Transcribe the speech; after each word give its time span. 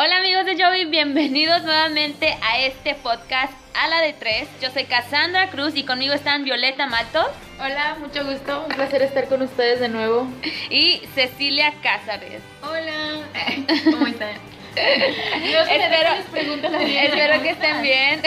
Hola 0.00 0.18
amigos 0.18 0.44
de 0.44 0.62
Joey, 0.62 0.84
bienvenidos 0.84 1.64
nuevamente 1.64 2.38
a 2.40 2.60
este 2.60 2.94
podcast 2.94 3.52
a 3.74 3.88
la 3.88 4.00
de 4.00 4.12
tres. 4.12 4.46
Yo 4.62 4.70
soy 4.70 4.84
Cassandra 4.84 5.50
Cruz 5.50 5.74
y 5.74 5.82
conmigo 5.82 6.14
están 6.14 6.44
Violeta 6.44 6.86
Matos. 6.86 7.26
Hola, 7.58 7.96
mucho 7.98 8.24
gusto, 8.24 8.64
un 8.68 8.76
placer 8.76 9.02
estar 9.02 9.26
con 9.26 9.42
ustedes 9.42 9.80
de 9.80 9.88
nuevo. 9.88 10.28
Y 10.70 11.02
Cecilia 11.16 11.74
Cázares. 11.82 12.42
Hola, 12.62 13.24
¿cómo 13.90 14.06
están? 14.06 14.36
espero, 14.76 16.10
espero 16.32 17.42
que 17.42 17.50
estén 17.50 17.82
bien. 17.82 18.22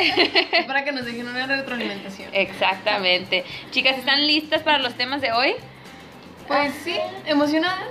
Para 0.67 0.83
que 0.83 0.91
nos 0.91 1.05
dejen 1.05 1.25
una 1.25 1.47
retroalimentación. 1.47 2.31
Exactamente. 2.33 3.45
Chicas, 3.69 3.97
¿están 3.97 4.27
listas 4.27 4.61
para 4.61 4.79
los 4.79 4.95
temas 4.95 5.21
de 5.21 5.31
hoy? 5.31 5.55
Pues 6.49 6.73
sí, 6.83 6.97
emocionadas. 7.25 7.88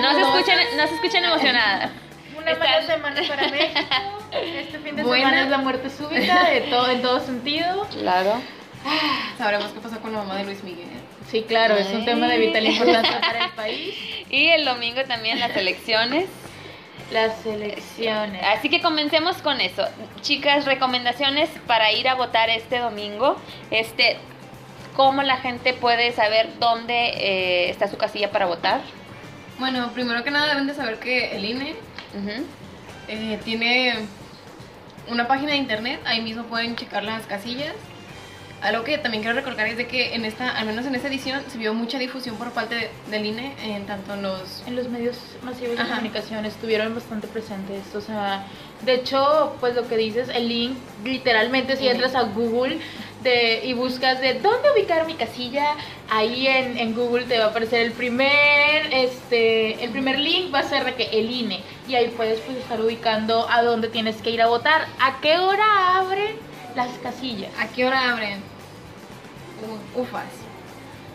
No, 0.00 0.12
se 0.12 0.20
escuchan, 0.22 0.58
no 0.76 0.88
se 0.88 0.94
escuchan 0.96 1.24
emocionadas. 1.24 1.90
Una 2.44 2.58
mala 2.58 2.82
semana 2.82 3.22
para 3.26 3.48
México. 3.48 3.80
Este 4.34 4.78
fin 4.80 4.96
de 4.96 5.02
semana 5.02 5.42
es 5.42 5.48
la 5.48 5.58
muerte 5.58 5.88
súbita 5.88 6.50
de 6.50 6.62
todo, 6.62 6.90
en 6.90 7.00
todo 7.00 7.20
sentido. 7.20 7.86
Claro. 7.98 8.40
Sabremos 9.38 9.72
qué 9.72 9.80
pasó 9.80 9.98
con 10.00 10.12
la 10.12 10.18
mamá 10.18 10.36
de 10.36 10.44
Luis 10.44 10.62
Miguel. 10.62 10.88
Sí, 11.30 11.44
claro, 11.48 11.76
es 11.76 11.88
un 11.88 12.04
tema 12.04 12.26
de 12.26 12.38
vital 12.38 12.66
importancia 12.66 13.20
para 13.20 13.46
el 13.46 13.50
país. 13.52 13.94
Y 14.28 14.48
el 14.48 14.64
domingo 14.64 15.02
también 15.04 15.40
las 15.40 15.56
elecciones. 15.56 16.26
Las 17.12 17.46
elecciones. 17.46 18.42
Así 18.42 18.68
que 18.68 18.82
comencemos 18.82 19.36
con 19.40 19.60
eso. 19.60 19.86
Chicas, 20.20 20.66
recomendaciones 20.66 21.48
para 21.66 21.92
ir 21.92 22.08
a 22.08 22.14
votar 22.14 22.50
este 22.50 22.78
domingo. 22.78 23.36
Este, 23.70 24.18
¿Cómo 24.96 25.22
la 25.22 25.36
gente 25.38 25.72
puede 25.72 26.12
saber 26.12 26.58
dónde 26.58 26.94
eh, 26.94 27.70
está 27.70 27.88
su 27.88 27.96
casilla 27.96 28.30
para 28.30 28.46
votar? 28.46 28.80
Bueno, 29.58 29.92
primero 29.94 30.24
que 30.24 30.30
nada 30.30 30.48
deben 30.48 30.66
de 30.66 30.74
saber 30.74 30.98
que 30.98 31.36
el 31.36 31.44
INE 31.44 31.76
eh, 33.08 33.38
tiene 33.44 33.94
una 35.08 35.28
página 35.28 35.52
de 35.52 35.58
internet, 35.58 36.00
ahí 36.04 36.22
mismo 36.22 36.44
pueden 36.44 36.76
checar 36.76 37.04
las 37.04 37.26
casillas. 37.26 37.74
Algo 38.62 38.82
que 38.82 38.96
también 38.96 39.22
quiero 39.22 39.36
recordar 39.36 39.66
es 39.66 39.76
de 39.76 39.86
que 39.86 40.14
en 40.14 40.24
esta, 40.24 40.56
al 40.56 40.64
menos 40.64 40.86
en 40.86 40.94
esta 40.94 41.08
edición, 41.08 41.42
se 41.48 41.58
vio 41.58 41.74
mucha 41.74 41.98
difusión 41.98 42.36
por 42.36 42.50
parte 42.52 42.88
del 43.10 43.26
INE 43.26 43.54
en 43.62 43.84
tanto 43.84 44.16
los... 44.16 44.62
En 44.66 44.74
los 44.74 44.88
medios 44.88 45.18
masivos 45.42 45.76
de 45.76 45.84
comunicación 45.84 46.46
estuvieron 46.46 46.94
bastante 46.94 47.26
presentes, 47.26 47.94
o 47.94 48.00
sea, 48.00 48.46
de 48.86 48.94
hecho, 48.94 49.54
pues 49.60 49.74
lo 49.74 49.86
que 49.86 49.98
dices, 49.98 50.30
el 50.30 50.48
link, 50.48 50.78
literalmente 51.04 51.76
si 51.76 51.88
entras 51.88 52.14
a 52.14 52.22
Google 52.22 52.78
de, 53.24 53.62
y 53.64 53.72
buscas 53.72 54.20
de 54.20 54.34
dónde 54.34 54.70
ubicar 54.72 55.06
mi 55.06 55.14
casilla, 55.14 55.74
ahí 56.08 56.46
en, 56.46 56.78
en, 56.78 56.94
Google 56.94 57.24
te 57.24 57.38
va 57.38 57.46
a 57.46 57.48
aparecer 57.48 57.80
el 57.80 57.92
primer, 57.92 58.92
este, 58.92 59.82
el 59.82 59.90
primer 59.90 60.18
link 60.20 60.54
va 60.54 60.60
a 60.60 60.68
ser 60.68 60.84
de 60.84 60.94
que 60.94 61.04
el 61.18 61.30
INE, 61.30 61.62
y 61.88 61.96
ahí 61.96 62.08
puedes 62.16 62.38
pues 62.40 62.58
estar 62.58 62.80
ubicando 62.80 63.48
a 63.50 63.62
dónde 63.62 63.88
tienes 63.88 64.22
que 64.22 64.30
ir 64.30 64.42
a 64.42 64.46
votar, 64.46 64.86
a 65.00 65.20
qué 65.20 65.38
hora 65.38 65.98
abren 65.98 66.36
las 66.74 66.90
casillas. 66.98 67.50
¿A 67.58 67.68
qué 67.68 67.86
hora 67.86 68.12
abren? 68.12 68.42
ufas. 69.94 70.24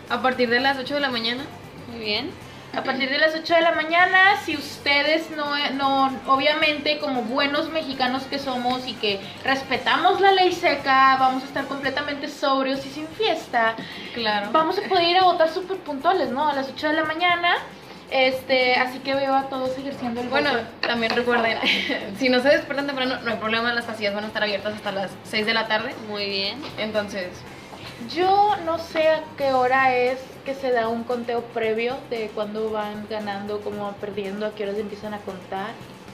A 0.08 0.22
partir 0.22 0.50
de 0.50 0.60
las 0.60 0.78
8 0.78 0.94
de 0.94 1.00
la 1.00 1.10
mañana. 1.10 1.44
Muy 1.88 2.00
bien. 2.00 2.30
A 2.72 2.84
partir 2.84 3.10
de 3.10 3.18
las 3.18 3.34
8 3.34 3.54
de 3.54 3.60
la 3.62 3.72
mañana, 3.72 4.36
si 4.44 4.56
ustedes 4.56 5.28
no, 5.32 5.56
no, 5.70 6.20
obviamente 6.28 6.98
como 6.98 7.22
buenos 7.22 7.68
mexicanos 7.70 8.22
que 8.24 8.38
somos 8.38 8.86
y 8.86 8.94
que 8.94 9.20
respetamos 9.44 10.20
la 10.20 10.30
ley 10.30 10.52
seca, 10.52 11.16
vamos 11.18 11.42
a 11.42 11.46
estar 11.46 11.66
completamente 11.66 12.28
sobrios 12.28 12.86
y 12.86 12.90
sin 12.90 13.08
fiesta. 13.08 13.74
Claro. 14.14 14.50
Vamos 14.52 14.78
a 14.78 14.82
poder 14.82 15.08
ir 15.08 15.16
a 15.16 15.24
votar 15.24 15.50
súper 15.50 15.78
puntuales, 15.78 16.30
¿no? 16.30 16.48
A 16.48 16.54
las 16.54 16.68
8 16.68 16.88
de 16.88 16.92
la 16.92 17.04
mañana. 17.04 17.56
Este, 18.10 18.74
así 18.74 19.00
que 19.00 19.14
veo 19.14 19.34
a 19.34 19.48
todos 19.48 19.76
ejerciendo 19.78 20.20
el 20.20 20.28
Bueno, 20.28 20.50
también 20.80 21.14
recuerden, 21.14 21.58
si 22.18 22.28
no 22.28 22.40
se 22.40 22.48
despertan 22.48 22.86
temprano, 22.86 23.20
no 23.22 23.30
hay 23.30 23.36
problema, 23.36 23.72
las 23.72 23.84
casillas 23.84 24.14
van 24.14 24.24
a 24.24 24.26
estar 24.26 24.42
abiertas 24.42 24.74
hasta 24.74 24.90
las 24.92 25.10
6 25.24 25.46
de 25.46 25.54
la 25.54 25.66
tarde. 25.66 25.94
Muy 26.08 26.26
bien. 26.26 26.60
Entonces, 26.78 27.28
yo 28.08 28.56
no 28.64 28.78
sé 28.78 29.08
a 29.08 29.22
qué 29.36 29.52
hora 29.52 29.94
es 29.94 30.18
que 30.44 30.54
se 30.54 30.70
da 30.70 30.88
un 30.88 31.04
conteo 31.04 31.42
previo 31.42 31.96
de 32.08 32.30
cuando 32.34 32.70
van 32.70 33.06
ganando, 33.08 33.60
como 33.60 33.92
perdiendo, 33.94 34.46
a 34.46 34.54
qué 34.54 34.64
horas 34.64 34.78
empiezan 34.78 35.14
a 35.14 35.18
contar. 35.18 35.70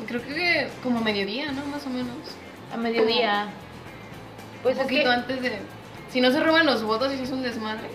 Creo 0.07 0.23
que 0.23 0.69
como 0.83 0.99
a 0.99 1.03
mediodía, 1.03 1.53
¿no? 1.53 1.65
Más 1.67 1.87
o 1.87 1.91
menos. 1.91 2.17
A 2.73 2.77
mediodía. 2.77 3.49
Pues 4.63 4.77
un 4.77 4.83
poquito 4.83 5.11
antes 5.11 5.41
de... 5.43 5.59
Si 6.11 6.21
no 6.21 6.31
se 6.31 6.41
roban 6.41 6.67
los 6.67 6.83
votos 6.83 7.13
y 7.13 7.17
si 7.17 7.23
es 7.25 7.31
un 7.31 7.43
desmadre. 7.43 7.89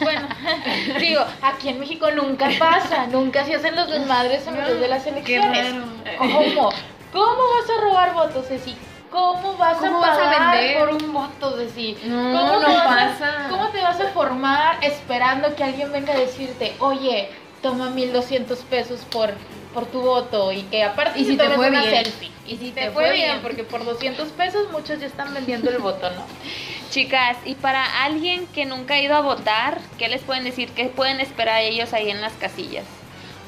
Bueno, 0.00 0.28
digo, 1.00 1.24
aquí 1.42 1.70
en 1.70 1.80
México 1.80 2.10
nunca 2.10 2.50
pasa, 2.58 3.06
nunca 3.06 3.44
se 3.44 3.54
hacen 3.54 3.74
los 3.76 3.90
desmadres 3.90 4.46
en 4.46 4.54
medio 4.54 4.76
de 4.76 4.88
las 4.88 5.06
elecciones. 5.06 5.74
¿Cómo? 6.18 6.70
¿Cómo 7.12 7.42
vas 7.54 7.70
a 7.70 7.80
robar 7.82 8.14
votos, 8.14 8.46
Ceci? 8.48 8.76
¿Cómo 9.14 9.56
vas 9.56 9.78
a 9.78 10.00
pagar 10.00 10.58
vender? 10.58 10.78
por 10.78 10.88
un 10.88 11.12
voto? 11.12 11.56
Decir, 11.56 11.98
no, 12.04 12.32
¿Cómo 12.32 12.60
no 12.60 12.66
pasa. 12.66 13.46
¿Cómo 13.48 13.68
te 13.68 13.80
vas 13.80 14.00
a 14.00 14.08
formar 14.08 14.82
esperando 14.82 15.54
que 15.54 15.62
alguien 15.62 15.92
venga 15.92 16.14
a 16.14 16.18
decirte, 16.18 16.74
oye, 16.80 17.28
toma 17.62 17.90
1200 17.90 18.58
pesos 18.60 19.00
por, 19.12 19.32
por 19.72 19.86
tu 19.86 20.00
voto 20.00 20.50
y 20.50 20.62
que 20.62 20.82
aparte 20.82 21.20
y 21.20 21.24
si 21.26 21.36
te 21.36 21.48
fue 21.50 21.68
una 21.68 21.82
bien. 21.82 22.04
selfie? 22.04 22.30
Y 22.44 22.56
si 22.56 22.72
te, 22.72 22.90
fue 22.90 23.12
bien, 23.12 23.38
porque 23.40 23.62
por 23.62 23.84
200 23.84 24.28
pesos 24.30 24.70
muchos 24.72 24.98
ya 24.98 25.06
están 25.06 25.32
vendiendo 25.32 25.70
el 25.70 25.78
voto, 25.78 26.10
¿no? 26.10 26.26
Chicas, 26.90 27.36
y 27.44 27.54
para 27.54 28.04
alguien 28.04 28.46
que 28.48 28.66
nunca 28.66 28.94
ha 28.94 29.00
ido 29.00 29.14
a 29.14 29.20
votar, 29.20 29.78
¿qué 29.96 30.08
les 30.08 30.22
pueden 30.22 30.42
decir? 30.42 30.70
¿Qué 30.72 30.86
pueden 30.86 31.20
esperar 31.20 31.62
ellos 31.62 31.92
ahí 31.92 32.10
en 32.10 32.20
las 32.20 32.32
casillas? 32.32 32.84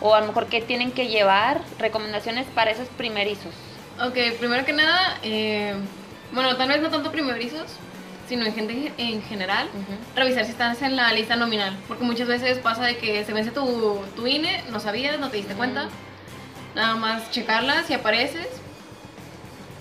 O 0.00 0.14
a 0.14 0.20
lo 0.20 0.28
mejor 0.28 0.46
qué 0.46 0.60
tienen 0.60 0.92
que 0.92 1.08
llevar, 1.08 1.60
recomendaciones 1.78 2.46
para 2.54 2.70
esos 2.70 2.88
primerizos. 2.88 3.52
Ok, 4.00 4.38
primero 4.38 4.64
que 4.64 4.72
nada, 4.72 5.18
eh, 5.22 5.74
bueno, 6.32 6.54
tal 6.56 6.68
vez 6.68 6.82
no 6.82 6.90
tanto 6.90 7.10
primerizos, 7.10 7.64
sino 8.28 8.44
en 8.44 8.54
gente 8.54 8.92
en 8.98 9.22
general, 9.22 9.68
revisar 10.14 10.44
si 10.44 10.50
estás 10.50 10.82
en 10.82 10.96
la 10.96 11.12
lista 11.12 11.36
nominal. 11.36 11.76
Porque 11.88 12.04
muchas 12.04 12.28
veces 12.28 12.58
pasa 12.58 12.84
de 12.84 12.98
que 12.98 13.24
se 13.24 13.32
vence 13.32 13.52
tu, 13.52 14.00
tu 14.14 14.26
INE, 14.26 14.64
no 14.70 14.80
sabías, 14.80 15.18
no 15.18 15.30
te 15.30 15.38
diste 15.38 15.54
cuenta. 15.54 15.88
Nada 16.74 16.96
más 16.96 17.30
checarla 17.30 17.84
si 17.84 17.94
apareces. 17.94 18.48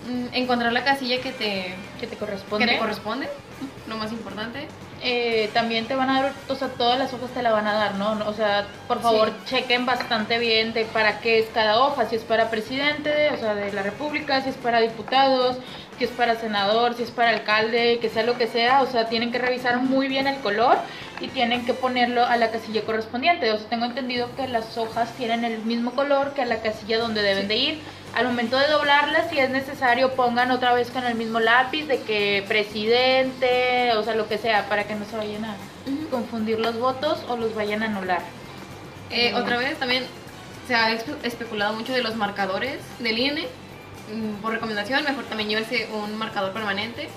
Mm, 0.08 0.34
encontrar 0.34 0.72
la 0.72 0.86
casilla 0.86 1.20
que 1.20 1.32
te, 1.32 1.76
que 2.00 2.08
te 2.08 2.16
corresponde. 2.16 2.66
Que 2.66 2.74
te 2.74 2.80
corresponde, 2.80 3.28
lo 3.88 3.98
más 3.98 4.12
importante. 4.12 4.68
Eh, 5.08 5.52
también 5.54 5.86
te 5.86 5.94
van 5.94 6.10
a 6.10 6.20
dar, 6.20 6.34
o 6.50 6.56
sea, 6.56 6.68
todas 6.70 6.98
las 6.98 7.14
hojas 7.14 7.30
te 7.30 7.44
la 7.44 7.52
van 7.52 7.68
a 7.68 7.74
dar, 7.74 7.94
¿no? 7.94 8.18
O 8.28 8.34
sea, 8.34 8.66
por 8.88 9.02
favor, 9.02 9.32
chequen 9.46 9.86
bastante 9.86 10.40
bien 10.40 10.74
de 10.74 10.86
para 10.86 11.20
qué 11.20 11.38
es 11.38 11.46
cada 11.54 11.80
hoja, 11.80 12.10
si 12.10 12.16
es 12.16 12.24
para 12.24 12.50
presidente, 12.50 13.30
o 13.30 13.38
sea, 13.38 13.54
de 13.54 13.72
la 13.72 13.84
República, 13.84 14.42
si 14.42 14.50
es 14.50 14.56
para 14.56 14.80
diputados, 14.80 15.58
si 15.98 16.06
es 16.06 16.12
para 16.12 16.36
senador, 16.36 16.96
si 16.96 17.04
es 17.04 17.12
para 17.12 17.30
alcalde, 17.32 18.00
que 18.00 18.10
sea 18.10 18.24
lo 18.24 18.38
que 18.38 18.48
sea, 18.48 18.82
o 18.82 18.88
sea, 18.88 19.08
tienen 19.08 19.32
que 19.32 19.40
revisar 19.40 19.78
muy 19.78 20.08
bien 20.08 20.28
el 20.28 20.40
color 20.42 20.78
y 21.22 21.28
tienen 21.30 21.66
que 21.66 21.74
ponerlo 21.74 22.26
a 22.26 22.36
la 22.38 22.52
casilla 22.52 22.82
correspondiente. 22.82 23.52
O 23.52 23.58
sea, 23.58 23.70
tengo 23.70 23.86
entendido 23.86 24.30
que 24.36 24.48
las 24.48 24.78
hojas 24.78 25.12
tienen 25.14 25.46
el 25.46 25.60
mismo 25.60 25.92
color 25.92 26.34
que 26.34 26.42
a 26.42 26.46
la 26.46 26.62
casilla 26.62 27.00
donde 27.00 27.22
deben 27.22 27.48
de 27.48 27.56
ir 27.56 27.80
al 28.16 28.28
momento 28.28 28.58
de 28.58 28.68
doblarlas, 28.68 29.30
si 29.30 29.40
es 29.40 29.50
necesario, 29.50 30.14
pongan 30.14 30.50
otra 30.52 30.74
vez 30.74 30.90
con 30.90 31.06
el 31.06 31.16
mismo 31.16 31.42
lápiz 31.42 31.86
de 31.86 32.00
que 32.00 32.46
presidente, 32.48 33.92
o 33.98 34.04
sea, 34.04 34.16
lo 34.16 34.30
que 34.30 34.38
sea, 34.38 34.70
para 34.70 34.86
que 34.86 34.96
no 34.96 35.04
se 35.04 35.18
vayan 35.18 35.44
a 35.44 35.56
confundir 36.10 36.58
los 36.58 36.80
votos 36.80 37.20
o 37.28 37.36
los 37.36 37.54
vayan 37.54 37.84
a 37.84 37.88
anular. 37.88 38.22
Eh, 39.10 39.34
otra 39.36 39.58
vez 39.58 39.78
también 39.78 40.06
se 40.66 40.76
ha 40.76 40.94
especulado 40.94 41.74
mucho 41.74 41.92
de 41.92 42.04
los 42.04 42.16
marcadores 42.16 42.80
del 43.00 43.20
INE. 43.20 43.48
Mm, 44.14 44.42
por 44.42 44.54
recomendación, 44.54 45.04
mejor 45.04 45.24
también 45.26 45.50
llévese 45.50 45.88
un 45.94 46.16
marcador 46.16 46.54
permanente, 46.54 47.10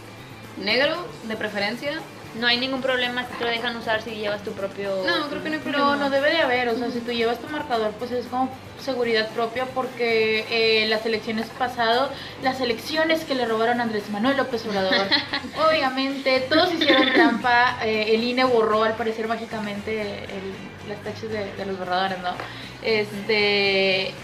negro, 0.58 1.06
de 1.24 1.36
preferencia, 1.36 2.00
no 2.38 2.46
hay 2.46 2.58
ningún 2.58 2.82
problema 2.82 3.26
si 3.26 3.34
te 3.38 3.44
lo 3.44 3.50
dejan 3.50 3.76
usar 3.76 4.02
si 4.02 4.10
llevas 4.10 4.42
tu 4.42 4.52
propio... 4.52 5.02
No, 5.06 5.28
creo 5.28 5.42
que 5.42 5.48
no 5.48 5.54
hay 5.56 5.60
problema. 5.60 5.84
No, 5.84 5.96
no 5.96 6.10
debe 6.10 6.30
de 6.30 6.38
haber, 6.38 6.68
o 6.68 6.76
sea, 6.76 6.90
si 6.90 7.00
tú 7.00 7.12
llevas 7.12 7.38
tu 7.38 7.48
marcador, 7.48 7.92
pues 7.92 8.12
es 8.12 8.26
como 8.26 8.50
seguridad 8.82 9.28
propia 9.30 9.66
porque 9.66 10.46
eh, 10.50 10.86
las 10.88 11.04
elecciones 11.04 11.46
pasado, 11.58 12.10
las 12.42 12.60
elecciones 12.60 13.24
que 13.24 13.34
le 13.34 13.44
robaron 13.44 13.80
a 13.80 13.84
Andrés 13.84 14.08
Manuel 14.10 14.36
López 14.36 14.64
Obrador, 14.66 15.06
obviamente 15.68 16.40
todos 16.48 16.72
hicieron 16.72 17.12
trampa, 17.12 17.78
eh, 17.84 18.14
el 18.14 18.22
INE 18.22 18.44
borró 18.44 18.84
al 18.84 18.94
parecer 18.94 19.26
mágicamente 19.26 20.24
el, 20.24 20.88
las 20.88 21.02
taches 21.02 21.30
de, 21.30 21.52
de 21.54 21.66
los 21.66 21.78
borradores, 21.78 22.18
¿no? 22.20 22.34
Este 22.82 24.14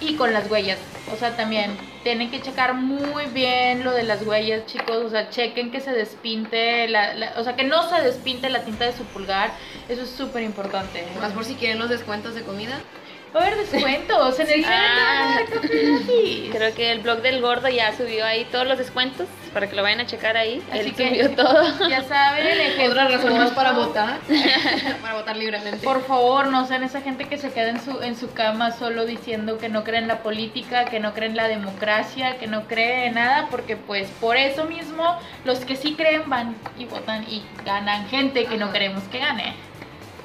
y 0.00 0.14
con 0.14 0.32
las 0.32 0.50
huellas. 0.50 0.78
O 1.12 1.16
sea, 1.16 1.36
también 1.36 1.76
tienen 2.02 2.30
que 2.30 2.40
checar 2.40 2.74
muy 2.74 3.26
bien 3.26 3.84
lo 3.84 3.92
de 3.92 4.02
las 4.02 4.26
huellas, 4.26 4.66
chicos. 4.66 4.96
O 5.04 5.10
sea, 5.10 5.30
chequen 5.30 5.70
que 5.70 5.80
se 5.80 5.92
despinte, 5.92 6.88
la, 6.88 7.32
o 7.36 7.44
sea, 7.44 7.56
que 7.56 7.64
no 7.64 7.88
se 7.88 8.02
despinte 8.02 8.50
la 8.50 8.64
tinta 8.64 8.84
de 8.84 8.92
su 8.92 9.04
pulgar. 9.04 9.52
Eso 9.88 10.02
es 10.02 10.10
súper 10.10 10.42
importante. 10.42 11.04
Más 11.20 11.32
por 11.32 11.44
si 11.44 11.54
quieren 11.54 11.78
los 11.78 11.88
descuentos 11.88 12.34
de 12.34 12.42
comida. 12.42 12.78
Va 13.34 13.40
a 13.40 13.46
haber 13.46 13.58
descuentos 13.58 14.40
en 14.40 14.50
el 14.50 14.64
Ah. 14.66 15.38
Creo 16.52 16.74
que 16.74 16.92
el 16.92 17.00
blog 17.00 17.20
del 17.20 17.40
gordo 17.42 17.68
ya 17.68 17.94
subió 17.94 18.24
ahí 18.24 18.46
todos 18.50 18.66
los 18.66 18.78
descuentos 18.78 19.26
para 19.52 19.68
que 19.68 19.76
lo 19.76 19.82
vayan 19.82 20.00
a 20.00 20.06
checar 20.06 20.36
ahí. 20.36 20.62
Así 20.70 20.80
Él 20.80 20.94
que 20.94 21.08
subió 21.08 21.30
todo. 21.36 21.88
Ya 21.88 22.02
saben, 22.04 22.90
Otra 22.90 23.08
razón 23.08 23.36
más 23.36 23.50
para 23.50 23.72
votar. 23.72 24.18
para 25.02 25.14
votar 25.14 25.36
libremente. 25.36 25.84
Por 25.84 26.04
favor, 26.06 26.46
no 26.46 26.66
sean 26.66 26.82
esa 26.84 27.02
gente 27.02 27.26
que 27.26 27.36
se 27.36 27.50
queda 27.52 27.68
en 27.70 27.80
su, 27.82 28.00
en 28.02 28.16
su 28.16 28.32
cama 28.32 28.72
solo 28.72 29.04
diciendo 29.04 29.58
que 29.58 29.68
no 29.68 29.84
cree 29.84 29.98
en 30.00 30.08
la 30.08 30.22
política, 30.22 30.86
que 30.86 30.98
no 31.00 31.12
cree 31.12 31.28
en 31.28 31.36
la 31.36 31.48
democracia, 31.48 32.38
que 32.38 32.46
no 32.46 32.66
cree 32.66 33.06
en 33.06 33.14
nada, 33.14 33.48
porque 33.50 33.76
pues 33.76 34.08
por 34.20 34.36
eso 34.38 34.64
mismo 34.64 35.18
los 35.44 35.60
que 35.60 35.76
sí 35.76 35.94
creen 35.94 36.28
van 36.30 36.56
y 36.78 36.86
votan 36.86 37.24
y 37.24 37.42
ganan 37.64 38.08
gente 38.08 38.46
que 38.46 38.56
no 38.56 38.72
queremos 38.72 39.02
que 39.04 39.18
gane. 39.18 39.54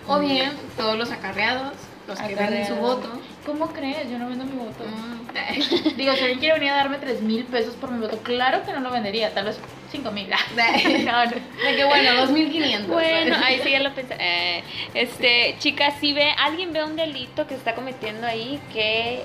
O 0.07 0.19
bien, 0.19 0.51
todos 0.77 0.97
los 0.97 1.11
acarreados, 1.11 1.73
los 2.07 2.19
que 2.19 2.35
venden 2.35 2.67
su 2.67 2.75
voto. 2.75 3.09
¿Cómo 3.45 3.67
crees? 3.67 4.09
Yo 4.09 4.17
no 4.17 4.29
vendo 4.29 4.45
mi 4.45 4.57
voto. 4.57 4.83
Mm. 4.83 5.95
Digo, 5.97 6.13
si 6.13 6.19
alguien 6.21 6.39
quiere 6.39 6.53
venir 6.55 6.71
a 6.71 6.75
darme 6.75 6.97
3 6.97 7.21
mil 7.21 7.43
pesos 7.45 7.75
por 7.75 7.91
mi 7.91 7.99
voto, 7.99 8.17
claro 8.19 8.63
que 8.65 8.71
no 8.71 8.79
lo 8.79 8.91
vendería, 8.91 9.33
tal 9.33 9.45
vez 9.45 9.59
5 9.91 10.11
mil. 10.11 10.27
De 10.55 10.99
No, 11.05 11.25
no. 11.25 11.31
que 11.31 11.83
bueno, 11.85 12.15
2500. 12.21 12.87
Bueno, 12.87 13.35
ahí 13.43 13.61
sí 13.63 13.71
ya 13.71 13.79
lo 13.79 13.93
pensé. 13.93 14.15
Eh, 14.19 14.63
este, 14.93 15.55
chicas, 15.59 15.95
si 15.99 16.13
ve, 16.13 16.31
alguien 16.37 16.73
ve 16.73 16.83
un 16.83 16.95
delito 16.95 17.47
que 17.47 17.55
se 17.55 17.59
está 17.59 17.75
cometiendo 17.75 18.27
ahí, 18.27 18.59
¿qué 18.71 19.23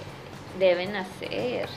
deben 0.59 0.97
hacer? 0.97 1.69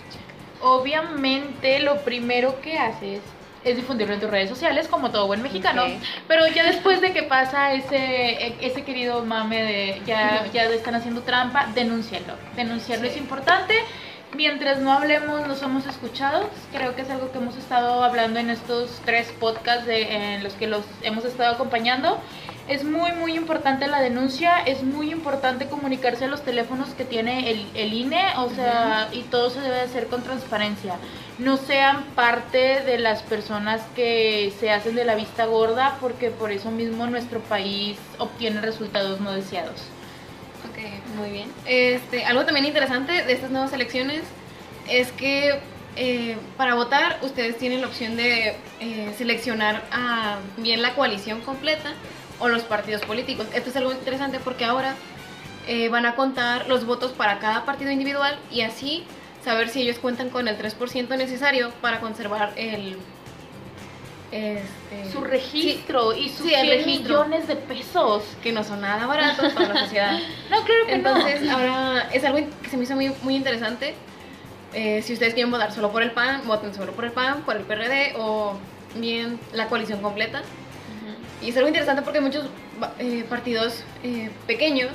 Obviamente 0.62 1.80
lo 1.80 2.02
primero 2.04 2.62
que 2.62 2.78
haces 2.78 3.22
es 3.64 3.76
difundirlo 3.76 4.14
en 4.14 4.20
tus 4.20 4.30
redes 4.30 4.50
sociales, 4.50 4.88
como 4.88 5.12
todo 5.12 5.28
buen 5.28 5.42
mexicano. 5.42 5.84
Ok. 5.84 5.92
Pero 6.28 6.48
ya 6.48 6.64
después 6.64 7.00
de 7.02 7.14
que 7.14 7.24
pasa 7.24 7.74
ese, 7.74 8.56
ese 8.66 8.84
querido 8.84 9.24
mame 9.24 9.62
de 9.64 10.02
ya, 10.06 10.46
ya 10.52 10.64
están 10.66 10.96
haciendo 10.96 11.22
trampa, 11.22 11.68
denúncialo. 11.76 12.34
Denunciarlo 12.56 13.06
Sí. 13.06 13.12
es 13.12 13.18
importante. 13.18 13.76
Mientras 14.34 14.80
no 14.80 14.94
hablemos, 14.94 15.46
no 15.46 15.56
somos 15.56 15.86
escuchados. 15.86 16.46
Creo 16.72 16.96
que 16.96 17.02
es 17.02 17.10
algo 17.10 17.32
que 17.32 17.38
hemos 17.38 17.58
estado 17.58 18.02
hablando 18.04 18.40
en 18.40 18.50
estos 18.50 19.02
tres 19.06 19.28
podcasts 19.40 19.86
de- 19.86 20.36
en 20.36 20.44
los 20.44 20.54
que 20.54 20.68
los 20.68 20.86
hemos 21.04 21.26
estado 21.26 21.54
acompañando. 21.54 22.18
Es 22.70 22.86
muy, 22.86 23.12
muy 23.12 23.34
importante 23.36 23.88
la 23.88 24.00
denuncia, 24.00 24.60
es 24.66 24.84
muy 24.84 25.12
importante 25.12 25.68
comunicarse 25.68 26.26
a 26.26 26.28
los 26.30 26.44
teléfonos 26.44 26.90
que 26.92 27.04
tiene 27.04 27.52
el, 27.52 27.66
el 27.74 27.92
INE, 27.94 28.24
o 28.38 28.50
sea, 28.52 29.10
y 29.12 29.24
todo 29.24 29.50
se 29.50 29.60
debe 29.60 29.82
hacer 29.82 30.08
con 30.08 30.24
transparencia. 30.24 30.94
No 31.40 31.58
sean 31.58 32.04
parte 32.16 32.82
de 32.82 33.00
las 33.00 33.24
personas 33.24 33.82
que 33.96 34.54
se 34.60 34.72
hacen 34.72 34.96
de 34.96 35.06
la 35.06 35.16
vista 35.16 35.46
gorda, 35.46 35.98
porque 36.00 36.30
por 36.30 36.52
eso 36.52 36.72
mismo 36.72 37.08
nuestro 37.08 37.40
país 37.40 37.98
obtiene 38.20 38.62
resultados 38.62 39.20
no 39.22 39.32
deseados. 39.32 39.82
Ok, 40.70 41.16
muy 41.16 41.32
bien. 41.32 41.52
Este, 41.66 42.26
algo 42.26 42.46
también 42.46 42.66
interesante 42.66 43.24
de 43.24 43.34
estas 43.34 43.50
nuevas 43.50 43.74
elecciones 43.74 44.22
es 44.88 45.12
que 45.12 45.60
eh, 45.96 46.38
para 46.58 46.76
votar 46.76 47.20
ustedes 47.22 47.58
tienen 47.58 47.82
la 47.82 47.88
opción 47.88 48.16
de 48.16 48.56
eh, 48.80 49.14
seleccionar 49.18 49.84
a 49.92 50.38
bien 50.58 50.82
la 50.82 50.94
coalición 50.96 51.42
completa 51.42 51.94
o 52.40 52.48
los 52.48 52.64
partidos 52.64 53.02
políticos. 53.02 53.48
Esto 53.54 53.70
es 53.70 53.76
algo 53.76 53.92
interesante 53.92 54.40
porque 54.40 54.64
ahora 54.64 54.96
eh, 55.68 55.90
van 55.90 56.06
a 56.06 56.16
contar 56.16 56.68
los 56.68 56.86
votos 56.86 57.12
para 57.12 57.40
cada 57.40 57.66
partido 57.66 57.92
individual 57.92 58.40
y 58.52 58.62
así 58.62 59.06
saber 59.44 59.70
si 59.70 59.82
ellos 59.82 59.98
cuentan 60.00 60.30
con 60.30 60.48
el 60.48 60.58
3% 60.58 61.18
necesario 61.18 61.72
para 61.82 62.00
conservar 62.00 62.54
el... 62.56 62.98
Este, 64.32 65.12
Su 65.12 65.22
registro 65.22 66.16
y 66.16 66.30
sus 66.30 66.48
sí, 66.48 66.54
el 66.54 66.62
100 66.68 66.86
registro. 66.86 67.26
millones 67.26 67.48
de 67.50 67.56
pesos. 67.58 68.24
que 68.42 68.54
no 68.54 68.64
son 68.64 68.80
nada 68.80 69.06
baratos 69.06 69.52
para 69.54 69.74
la 69.74 69.82
sociedad. 69.82 70.20
No, 70.50 70.64
claro 70.64 70.86
que 70.86 70.94
Entonces, 70.94 71.42
no. 71.42 71.52
ahora 71.58 72.10
es 72.14 72.24
algo 72.24 72.40
que 72.62 72.70
se 72.70 72.78
me 72.78 72.84
hizo 72.84 72.96
muy, 72.96 73.12
muy 73.24 73.36
interesante. 73.36 73.94
Eh, 74.74 75.02
si 75.02 75.14
ustedes 75.14 75.34
quieren 75.34 75.52
votar 75.52 75.74
solo 75.74 75.92
por 75.92 76.02
el 76.02 76.12
PAN, 76.12 76.44
voten 76.48 76.74
solo 76.74 76.94
por 76.94 77.04
el 77.04 77.12
PAN, 77.12 77.42
por 77.42 77.58
el 77.58 77.64
PRD 77.64 78.14
o 78.18 78.54
bien 78.96 79.38
la 79.54 79.68
coalición 79.68 80.02
completa. 80.02 80.42
Y 81.42 81.50
es 81.50 81.58
algo 81.58 81.68
interesante 81.68 82.04
porque 82.04 82.20
hay 82.20 82.24
muchos 82.24 82.46
eh, 83.00 83.26
partidos 83.28 83.84
eh, 84.04 84.30
pequeños 84.48 84.92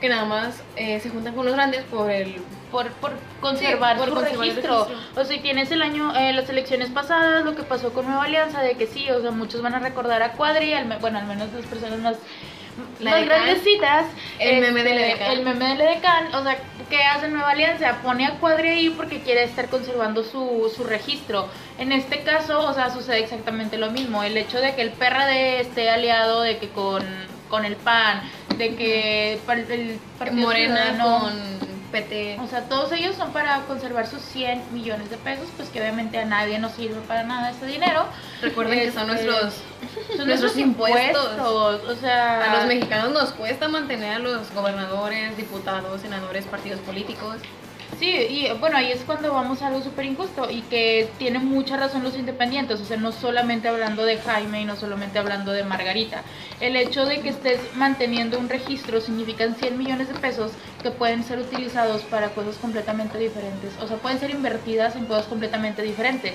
que 0.00 0.08
nada 0.08 0.24
más 0.24 0.60
eh, 0.76 0.98
se 1.00 1.08
juntan 1.08 1.34
con 1.34 1.46
los 1.46 1.54
grandes 1.54 1.84
por 1.84 2.10
el... 2.10 2.36
por, 2.72 2.90
por 2.94 3.12
conservar, 3.40 3.94
Sí, 3.94 4.00
por 4.00 4.08
su 4.08 4.14
conservar 4.16 4.44
el 4.46 4.54
registro. 4.56 4.88
O 5.12 5.14
sea, 5.14 5.24
si 5.26 5.38
tienes 5.38 5.70
el 5.70 5.82
año, 5.82 6.12
eh, 6.16 6.32
las 6.32 6.48
elecciones 6.48 6.90
pasadas, 6.90 7.44
lo 7.44 7.54
que 7.54 7.62
pasó 7.62 7.92
con 7.92 8.06
Nueva 8.06 8.24
Alianza, 8.24 8.60
de 8.62 8.74
que 8.74 8.86
sí, 8.88 9.08
o 9.10 9.20
sea, 9.22 9.30
muchos 9.30 9.62
van 9.62 9.74
a 9.74 9.78
recordar 9.78 10.22
a 10.22 10.32
Cuadri, 10.32 10.72
al 10.74 10.86
me- 10.86 10.96
bueno, 10.96 11.18
al 11.20 11.26
menos 11.26 11.52
las 11.52 11.66
personas 11.66 11.98
más, 12.00 12.16
La 13.00 13.10
más 13.10 13.20
Edecán. 13.20 13.38
grandecitas. 13.44 14.06
El 14.38 14.60
meme 14.62 14.82
del 14.82 14.96
este, 14.98 15.10
Edecán. 15.10 15.30
El 15.32 15.44
meme 15.44 15.68
del 15.68 15.80
Edecán, 15.82 16.34
o 16.34 16.42
sea, 16.42 16.56
¿qué 16.88 17.02
hace 17.04 17.28
Nueva 17.28 17.50
Alianza? 17.50 17.98
Pone 18.02 18.24
a 18.26 18.38
Cuadri 18.38 18.68
ahí 18.68 18.88
porque 18.90 19.20
quiere 19.20 19.42
estar 19.44 19.68
conservando 19.68 20.24
su, 20.24 20.72
su 20.74 20.82
registro. 20.82 21.48
En 21.78 21.92
este 21.92 22.22
caso, 22.22 22.66
o 22.66 22.72
sea, 22.72 22.88
sucede 22.90 23.18
exactamente 23.18 23.76
lo 23.76 23.90
mismo. 23.90 24.22
El 24.22 24.36
hecho 24.38 24.58
de 24.58 24.74
que 24.74 24.80
el 24.82 24.90
PRD 24.92 25.60
esté 25.60 25.90
aliado 25.90 26.40
de 26.40 26.56
que 26.56 26.70
con, 26.70 27.04
con 27.50 27.66
el 27.66 27.76
PAN, 27.76 28.22
de 28.56 28.74
que 28.74 29.34
el 29.34 29.38
Partido 29.40 29.98
Morena 30.40 30.94
Ciudadano- 30.94 31.20
con 31.20 31.71
PT. 31.92 32.38
o 32.40 32.48
sea, 32.48 32.62
todos 32.68 32.90
ellos 32.92 33.14
son 33.16 33.32
para 33.32 33.60
conservar 33.66 34.06
sus 34.06 34.20
100 34.22 34.72
millones 34.72 35.10
de 35.10 35.16
pesos, 35.18 35.46
pues 35.56 35.68
que 35.68 35.80
obviamente 35.80 36.18
a 36.18 36.24
nadie 36.24 36.58
nos 36.58 36.72
sirve 36.72 37.00
para 37.02 37.22
nada 37.22 37.50
ese 37.50 37.66
dinero. 37.66 38.06
Recuerden 38.40 38.78
que 38.80 38.90
son 38.90 39.10
Este, 39.10 39.26
nuestros... 39.26 39.54
Son 40.16 40.26
Nuestros 40.26 40.56
impuestos. 40.56 41.38
O 41.38 41.94
sea, 42.00 42.52
A 42.52 42.56
los 42.56 42.66
mexicanos 42.66 43.12
nos 43.12 43.32
cuesta 43.32 43.68
mantener 43.68 44.14
a 44.14 44.18
los 44.18 44.50
gobernadores, 44.52 45.36
diputados, 45.36 46.00
senadores, 46.00 46.44
partidos 46.46 46.80
políticos. 46.80 47.36
Sí, 47.98 48.08
y 48.08 48.50
bueno, 48.58 48.78
ahí 48.78 48.90
es 48.90 49.02
cuando 49.04 49.32
vamos 49.32 49.62
a 49.62 49.68
algo 49.68 49.82
súper 49.82 50.06
injusto 50.06 50.50
y 50.50 50.62
que 50.62 51.08
tienen 51.18 51.44
mucha 51.44 51.76
razón 51.76 52.02
los 52.02 52.16
independientes, 52.16 52.80
o 52.80 52.84
sea, 52.84 52.96
no 52.96 53.12
solamente 53.12 53.68
hablando 53.68 54.04
de 54.04 54.18
Jaime 54.18 54.62
y 54.62 54.64
no 54.64 54.76
solamente 54.76 55.18
hablando 55.18 55.52
de 55.52 55.62
Margarita. 55.62 56.22
El 56.60 56.74
hecho 56.76 57.04
de 57.04 57.20
que 57.20 57.28
estés 57.28 57.60
manteniendo 57.74 58.38
un 58.38 58.48
registro 58.48 59.00
significan 59.00 59.54
100 59.54 59.78
millones 59.78 60.08
de 60.08 60.14
pesos 60.14 60.52
que 60.82 60.90
pueden 60.90 61.22
ser 61.22 61.38
utilizados 61.38 62.02
para 62.04 62.30
cosas 62.30 62.56
completamente 62.56 63.18
diferentes, 63.18 63.72
o 63.80 63.86
sea, 63.86 63.98
pueden 63.98 64.18
ser 64.18 64.30
invertidas 64.30 64.96
en 64.96 65.04
cosas 65.04 65.26
completamente 65.26 65.82
diferentes. 65.82 66.34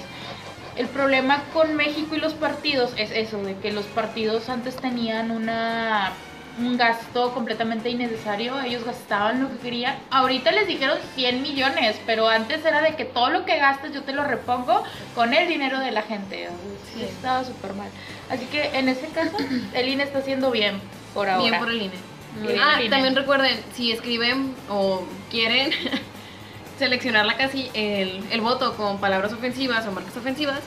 El 0.78 0.88
problema 0.88 1.44
con 1.54 1.76
México 1.76 2.16
y 2.16 2.20
los 2.20 2.34
partidos 2.34 2.94
es 2.98 3.10
eso, 3.12 3.44
de 3.44 3.56
que 3.56 3.72
los 3.72 3.86
partidos 3.88 4.48
antes 4.48 4.76
tenían 4.78 5.32
una 5.32 6.14
un 6.60 6.76
gasto 6.78 7.34
completamente 7.34 7.90
innecesario, 7.90 8.60
ellos 8.62 8.84
gastaban 8.84 9.42
lo 9.44 9.50
que 9.50 9.58
querían. 9.58 9.96
Ahorita 10.10 10.52
les 10.52 10.68
dijeron 10.68 10.98
100 11.16 11.42
millones, 11.42 11.96
pero 12.06 12.28
antes 12.28 12.66
era 12.66 12.82
de 12.82 12.96
que 12.96 13.06
todo 13.06 13.30
lo 13.30 13.46
que 13.46 13.58
gastas 13.58 13.94
yo 13.94 14.02
te 14.04 14.14
lo 14.14 14.24
repongo 14.24 14.84
con 15.14 15.34
el 15.34 15.48
dinero 15.48 15.80
de 15.80 15.92
la 15.92 16.02
gente. 16.02 16.50
Sí, 16.94 17.00
Sí. 17.00 17.04
estaba 17.04 17.44
súper 17.44 17.74
mal. 17.74 17.90
Así 18.30 18.46
que 18.48 18.78
en 18.78 18.90
ese 18.90 19.08
caso, 19.08 19.38
el 19.74 19.88
INE 19.90 20.04
está 20.04 20.20
haciendo 20.20 20.50
bien 20.52 20.82
por 21.14 21.30
ahora. 21.30 21.44
Bien 21.44 21.60
por 21.60 21.70
el 21.70 21.82
INE. 21.82 21.96
Bien, 22.42 22.60
ah, 22.60 22.74
el 22.78 22.82
INE. 22.86 22.90
también 22.90 23.16
recuerden, 23.16 23.60
si 23.74 23.92
escriben 23.92 24.56
o 24.70 25.04
quieren 25.30 25.72
seleccionar 26.80 27.26
la 27.26 27.38
casi 27.38 27.70
el, 27.74 28.24
el 28.32 28.42
voto 28.42 28.76
con 28.76 29.00
palabras 29.00 29.34
ofensivas 29.34 29.86
o 29.88 29.92
marcas 29.92 30.16
ofensivas, 30.18 30.60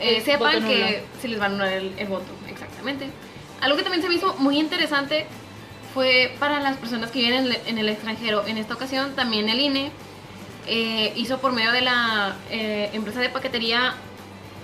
eh, 0.00 0.20
sepan 0.24 0.64
que 0.66 1.04
se 1.20 1.28
les 1.28 1.38
va 1.38 1.44
a 1.44 1.46
anular 1.48 1.72
el, 1.72 1.92
el 1.98 2.06
voto, 2.06 2.32
exactamente. 2.48 3.06
Algo 3.60 3.76
que 3.76 3.82
también 3.82 4.02
se 4.02 4.08
me 4.08 4.14
hizo 4.14 4.34
muy 4.38 4.58
interesante 4.58 5.26
fue 5.92 6.34
para 6.38 6.60
las 6.60 6.76
personas 6.76 7.10
que 7.10 7.20
viven 7.20 7.52
en 7.66 7.78
el, 7.78 7.88
extranjero. 7.88 8.46
En 8.46 8.56
esta 8.58 8.74
ocasión 8.74 9.14
también 9.14 9.48
el 9.48 9.60
INE 9.60 9.90
eh, 10.66 11.12
hizo 11.16 11.38
por 11.38 11.52
medio 11.52 11.72
de 11.72 11.82
la 11.82 12.36
eh, 12.50 12.90
empresa 12.92 13.20
de 13.20 13.28
paquetería 13.28 13.94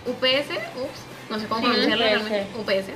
UPS, 0.07 0.51
ups, 0.77 1.31
no 1.31 1.39
sé 1.39 1.47
cómo 1.47 1.67
Sí, 1.67 1.81
UPS. 1.81 1.99
realmente, 1.99 2.47
UPS, 2.57 2.91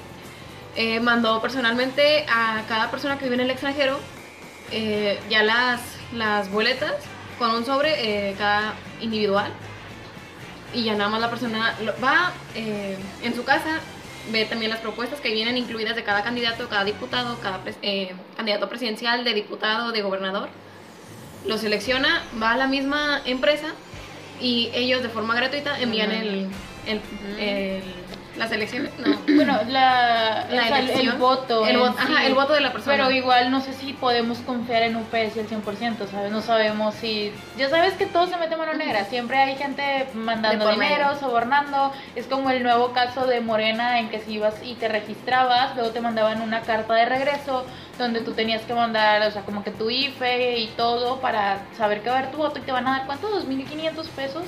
eh, 0.77 1.01
mandó 1.01 1.43
personalmente 1.43 2.25
a 2.29 2.63
cada 2.69 2.91
persona 2.91 3.19
que 3.19 3.25
vive 3.25 3.35
en 3.35 3.41
el 3.41 3.51
extranjero 3.51 3.99
ya 5.29 5.43
las, 5.43 5.81
las 6.15 6.49
boletas 6.49 6.95
con 7.41 7.51
un 7.51 7.67
sobre 7.67 8.37
cada 8.39 8.75
individual 9.01 9.51
y 10.73 10.85
ya 10.85 10.95
nada 10.95 11.11
más 11.11 11.21
la 11.21 11.29
persona 11.29 11.75
va 12.01 12.33
en 12.55 13.35
su 13.35 13.43
casa, 13.43 13.81
ve 14.33 14.45
también 14.45 14.71
las 14.71 14.81
propuestas 14.81 15.21
que 15.21 15.33
vienen 15.33 15.57
incluidas 15.57 15.97
de 15.97 16.05
cada 16.05 16.23
candidato, 16.23 16.69
cada 16.69 16.85
diputado, 16.85 17.39
cada 17.41 17.61
eh, 17.83 18.13
candidato 18.37 18.69
presidencial, 18.69 19.25
de 19.25 19.35
diputado, 19.35 19.93
de 19.93 20.03
gobernador, 20.03 20.49
lo 21.47 21.57
selecciona, 21.59 22.23
va 22.41 22.53
a 22.53 22.57
la 22.57 22.67
misma 22.67 23.23
empresa 23.25 23.73
y 24.41 24.71
ellos 24.75 25.03
de 25.03 25.09
forma 25.09 25.35
gratuita 25.35 25.81
envían 25.81 26.11
el, 26.13 26.49
el- 26.87 27.01
el- 27.39 27.83
las 28.41 28.53
elecciones, 28.53 28.91
no. 28.99 29.17
Bueno, 29.37 29.59
la, 29.69 30.47
el- 30.51 31.13
voto. 31.13 31.67
el 31.67 31.79
voto, 31.79 31.95
ajá, 31.99 32.21
sí. 32.21 32.27
el 32.27 32.35
voto 32.35 32.53
de 32.55 32.61
la 32.61 32.73
persona. 32.73 32.97
Pero 32.97 33.11
igual 33.11 33.51
no 33.51 33.61
sé 33.61 33.73
si 33.75 33.93
podemos 33.93 34.39
confiar 34.39 34.83
en 34.83 34.97
UPS 34.97 35.37
al 35.39 35.49
100%, 35.49 36.11
¿sabes? 36.11 36.33
No 36.33 36.41
sabemos 36.41 36.95
si... 36.95 37.33
Ya 37.57 37.69
sabes 37.69 37.95
que 37.95 38.07
todo 38.07 38.27
se 38.27 38.37
mete 38.39 38.57
mano 38.57 38.75
negra, 38.75 39.05
siempre 39.05 39.39
hay 39.39 39.57
gente 39.57 40.09
mandando 40.15 40.71
dinero, 40.71 41.15
sobornando. 41.21 41.93
Es 42.17 42.27
como 42.27 42.51
el 42.51 42.63
nuevo 42.63 42.93
caso 42.93 43.27
de 43.27 43.41
Morena 43.41 44.01
en 44.01 44.09
que 44.09 44.21
si 44.21 44.33
ibas 44.33 44.55
y 44.65 44.75
te 44.75 44.89
registrabas, 44.89 45.75
luego 45.77 45.91
te 45.91 46.01
mandaban 46.01 46.41
una 46.41 46.63
carta 46.63 46.95
de 46.95 47.05
regreso 47.05 47.65
donde 47.99 48.21
tú 48.23 48.33
tenías 48.33 48.63
que 48.63 48.73
mandar, 48.73 49.21
o 49.23 49.31
sea, 49.31 49.43
como 49.43 49.63
que 49.63 49.71
tu 49.71 49.91
IFE 49.91 50.59
y 50.59 50.69
todo 50.69 51.21
para 51.21 51.59
saber 51.77 52.01
que 52.01 52.09
va 52.09 52.17
a 52.17 52.19
haber 52.21 52.31
tu 52.31 52.39
voto 52.39 52.59
y 52.59 52.63
te 52.63 52.73
van 52.73 52.89
a 52.89 52.93
dar, 52.99 53.07
¿cuánto? 53.07 53.29
¿2.500 53.29 54.07
pesos? 54.17 54.45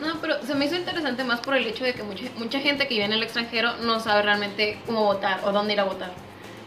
No, 0.00 0.20
pero 0.20 0.42
se 0.42 0.54
me 0.54 0.66
hizo 0.66 0.74
interesante 0.74 1.24
más 1.24 1.40
por 1.40 1.56
el 1.56 1.66
hecho 1.66 1.84
de 1.84 1.94
que 1.94 2.02
mucha, 2.02 2.24
mucha 2.36 2.60
gente 2.60 2.88
que 2.88 2.94
vive 2.94 3.04
en 3.04 3.12
el 3.12 3.22
extranjero 3.22 3.76
no 3.78 4.00
sabe 4.00 4.22
realmente 4.22 4.78
cómo 4.86 5.04
votar 5.04 5.40
o 5.44 5.52
dónde 5.52 5.74
ir 5.74 5.80
a 5.80 5.84
votar. 5.84 6.10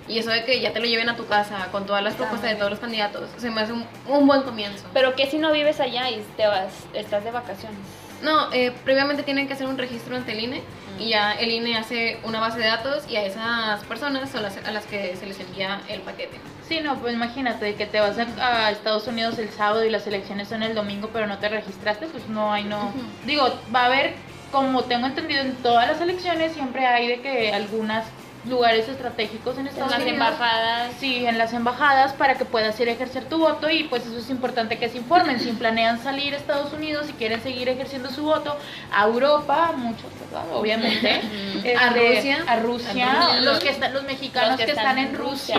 Y 0.08 0.20
eso 0.20 0.30
de 0.30 0.46
que 0.46 0.62
ya 0.62 0.72
te 0.72 0.80
lo 0.80 0.86
lleven 0.86 1.10
a 1.10 1.18
tu 1.18 1.28
casa 1.28 1.68
con 1.72 1.86
todas 1.86 2.02
las 2.02 2.16
propuestas 2.16 2.52
de 2.52 2.56
todos 2.56 2.72
los 2.72 2.80
candidatos, 2.80 3.30
se 3.38 3.52
me 3.52 3.62
hace 3.62 3.74
un, 3.74 3.86
un 4.08 4.26
buen 4.26 4.44
comienzo. 4.44 4.86
Pero 4.94 5.16
que 5.16 5.28
si 5.28 5.38
no 5.38 5.52
vives 5.52 5.82
allá 5.82 6.10
y 6.10 6.24
te 6.38 6.48
vas, 6.48 6.72
estás 6.94 7.26
de 7.26 7.32
vacaciones. 7.32 7.80
No, 8.22 8.52
eh, 8.54 8.72
previamente 8.84 9.24
tienen 9.24 9.48
que 9.48 9.54
hacer 9.54 9.68
un 9.68 9.78
registro 9.78 10.16
ante 10.16 10.32
el 10.32 10.40
INE 10.40 10.64
y 11.00 11.10
ya 11.10 11.34
el 11.34 11.52
INE 11.52 11.78
hace 11.78 12.20
una 12.24 12.40
base 12.40 12.60
de 12.60 12.66
datos 12.66 13.04
y 13.10 13.16
a 13.16 13.24
esas 13.24 13.84
personas 13.86 14.30
son 14.30 14.44
las, 14.44 14.58
a 14.58 14.72
las 14.72 14.86
que 14.86 15.16
se 15.16 15.26
les 15.26 15.40
envía 15.40 15.82
el 15.88 16.02
paquete. 16.02 16.40
Sí, 16.68 16.82
no, 16.82 16.96
pues 16.96 17.14
imagínate 17.14 17.76
que 17.76 17.86
te 17.86 18.00
vas 18.00 18.18
a, 18.18 18.66
a 18.66 18.72
Estados 18.72 19.08
Unidos 19.08 19.40
el 19.40 19.50
sábado 19.50 19.86
y 19.86 19.90
las 19.90 20.06
elecciones 20.06 20.50
son 20.50 20.64
el 20.64 20.76
domingo, 20.76 21.10
pero 21.14 21.26
no 21.26 21.38
te 21.38 21.48
registraste, 21.48 22.08
pues 22.08 22.28
no 22.28 22.52
hay, 22.52 22.66
no. 22.66 22.92
Digo, 23.26 23.48
va 23.74 23.84
a 23.84 23.86
haber, 23.86 24.16
como 24.52 24.84
tengo 24.84 25.08
entendido, 25.08 25.42
en 25.42 25.56
todas 25.58 25.88
las 25.88 26.02
elecciones 26.02 26.54
siempre 26.54 26.86
hay 26.86 27.08
de 27.08 27.22
que 27.22 27.54
algunos 27.54 28.04
lugares 28.48 28.88
estratégicos 28.88 29.56
en 29.56 29.62
En 29.62 29.68
Estados 29.68 29.92
las 29.92 30.02
Unidos. 30.02 30.14
embajadas. 30.14 30.92
Sí, 31.00 31.26
en 31.26 31.38
las 31.38 31.54
embajadas 31.54 32.14
para 32.14 32.36
que 32.36 32.46
puedas 32.46 32.80
ir 32.80 32.90
a 32.90 32.92
ejercer 32.92 33.26
tu 33.26 33.38
voto 33.40 33.70
y 33.70 33.84
pues 33.86 34.06
eso 34.06 34.18
es 34.18 34.30
importante 34.30 34.78
que 34.78 34.90
se 34.90 34.98
informen. 34.98 35.40
Si 35.40 35.52
planean 35.52 36.02
salir 36.02 36.34
a 36.34 36.38
Estados 36.38 36.74
Unidos 36.74 37.08
y 37.10 37.14
quieren 37.14 37.42
seguir 37.42 37.70
ejerciendo 37.70 38.10
su 38.10 38.24
voto, 38.24 38.58
a 38.92 39.06
Europa, 39.06 39.74
muchos, 39.76 40.08
¿verdad? 40.20 40.46
Obviamente. 40.54 41.22
Este, 41.58 41.76
A 41.76 41.90
Rusia. 41.90 42.44
A 42.48 42.56
Rusia. 42.58 43.12
A 43.12 43.26
Rusia. 43.28 43.42
Los, 43.42 43.60
que 43.60 43.70
están, 43.70 43.94
los 43.94 44.04
mexicanos 44.04 44.52
Los 44.52 44.60
que 44.60 44.66
que, 44.66 44.72
están, 44.72 44.98
en 44.98 45.16
Rusia, 45.16 45.58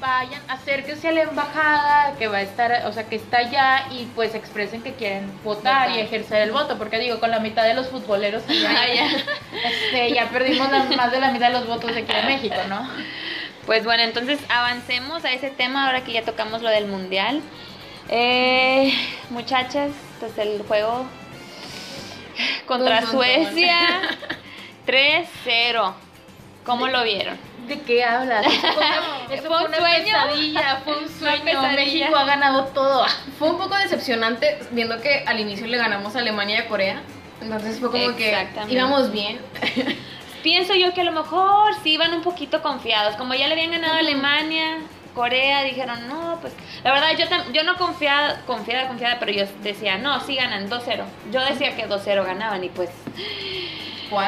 vayan, 0.00 0.40
acérquense 0.48 1.08
a 1.08 1.12
la 1.12 1.22
embajada 1.22 2.14
que 2.18 2.28
va 2.28 2.38
a 2.38 2.42
estar, 2.42 2.86
o 2.86 2.92
sea, 2.92 3.04
que 3.04 3.16
está 3.16 3.38
allá 3.38 3.86
y 3.90 4.06
pues 4.14 4.34
expresen 4.34 4.82
que 4.82 4.92
quieren 4.94 5.30
votar, 5.42 5.88
Votar. 5.88 5.96
y 5.98 6.00
ejercer 6.00 6.42
el 6.42 6.52
voto. 6.52 6.76
Porque 6.78 6.98
digo, 6.98 7.20
con 7.20 7.30
la 7.30 7.40
mitad 7.40 7.64
de 7.64 7.74
los 7.74 7.88
futboleros 7.88 8.42
allá, 8.48 8.70
Ah, 8.78 8.86
ya. 8.94 9.06
este, 9.68 10.12
ya 10.14 10.28
perdimos 10.28 10.70
la- 10.70 10.84
más 10.96 11.10
de 11.12 11.20
la 11.20 11.30
mitad 11.30 11.48
de 11.48 11.52
los 11.54 11.66
votos 11.66 11.94
de 11.94 12.00
aquí 12.02 12.12
de 12.12 12.22
México, 12.22 12.56
¿no? 12.68 12.88
Pues 13.66 13.84
bueno, 13.84 14.02
entonces 14.02 14.38
avancemos 14.50 15.24
a 15.24 15.32
ese 15.32 15.50
tema 15.50 15.86
ahora 15.86 16.04
que 16.04 16.12
ya 16.12 16.22
tocamos 16.22 16.60
lo 16.60 16.68
del 16.68 16.86
mundial. 16.86 17.40
Eh, 18.10 18.92
muchachas, 19.30 19.90
pues 20.20 20.36
el 20.36 20.62
juego 20.68 21.06
contra. 22.66 23.06
Suecia 23.06 24.02
3-0. 24.86 25.94
¿Cómo 26.66 26.88
lo 26.88 27.02
vieron? 27.04 27.38
¿De 27.66 27.80
qué 27.80 28.04
hablas? 28.04 28.46
Eso 29.30 29.48
fue 29.48 29.64
una, 29.64 29.76
pesadilla, 30.04 30.80
fue 30.84 30.98
un 30.98 31.08
sueño. 31.18 31.62
México 31.74 32.16
ha 32.16 32.24
ganado 32.24 32.64
todo. 32.66 33.06
Fue 33.38 33.50
un 33.50 33.58
poco 33.58 33.74
decepcionante 33.76 34.58
viendo 34.70 35.00
que 35.00 35.24
al 35.26 35.40
inicio 35.40 35.66
le 35.66 35.76
ganamos 35.76 36.14
a 36.14 36.20
Alemania 36.20 36.56
y 36.56 36.58
a 36.60 36.68
Corea. 36.68 37.02
Entonces 37.40 37.80
fue 37.80 37.90
como 37.90 38.16
que 38.16 38.46
íbamos 38.68 39.10
bien. 39.10 39.38
Pienso 40.42 40.74
yo 40.74 40.94
que 40.94 41.00
a 41.00 41.04
lo 41.04 41.12
mejor 41.12 41.74
sí 41.82 41.92
iban 41.92 42.14
un 42.14 42.22
poquito 42.22 42.62
confiados. 42.62 43.16
Como 43.16 43.34
ya 43.34 43.48
le 43.48 43.54
habían 43.54 43.72
ganado 43.72 43.94
a 43.94 43.98
Alemania, 43.98 44.78
Corea, 45.14 45.62
dijeron, 45.62 46.08
no, 46.08 46.38
pues. 46.40 46.52
La 46.84 46.92
verdad, 46.92 47.16
yo, 47.18 47.52
yo 47.52 47.64
no 47.64 47.76
confiaba, 47.76 48.40
confiada, 48.46 48.88
confiada, 48.88 49.18
pero 49.18 49.32
yo 49.32 49.44
decía, 49.62 49.98
no, 49.98 50.20
sí 50.20 50.36
ganan 50.36 50.68
2-0. 50.68 51.04
Yo 51.32 51.44
decía 51.44 51.76
que 51.76 51.88
2-0 51.88 52.24
ganaban 52.24 52.62
y 52.62 52.68
pues. 52.68 52.90